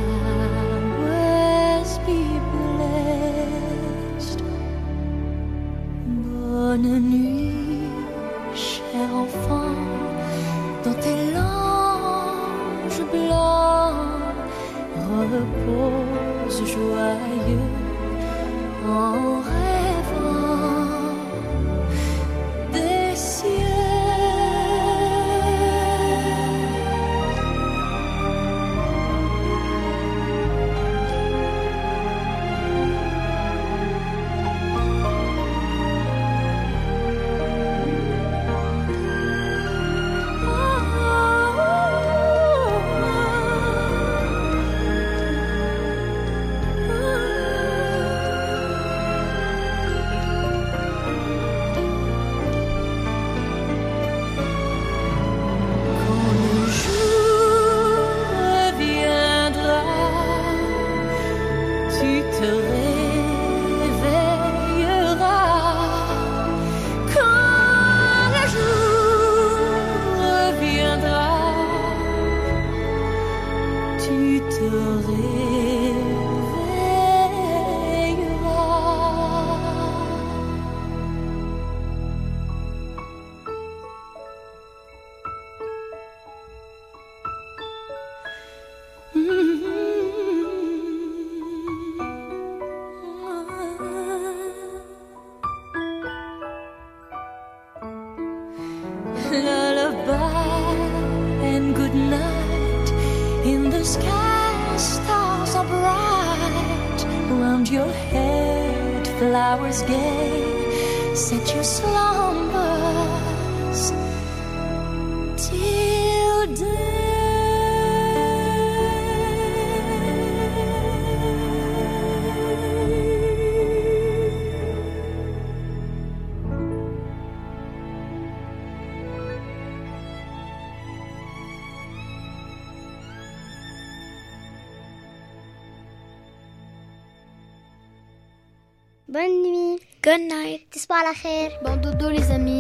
Bon 141.64 141.76
dodo 141.76 142.12
les 142.12 142.30
amis. 142.30 142.59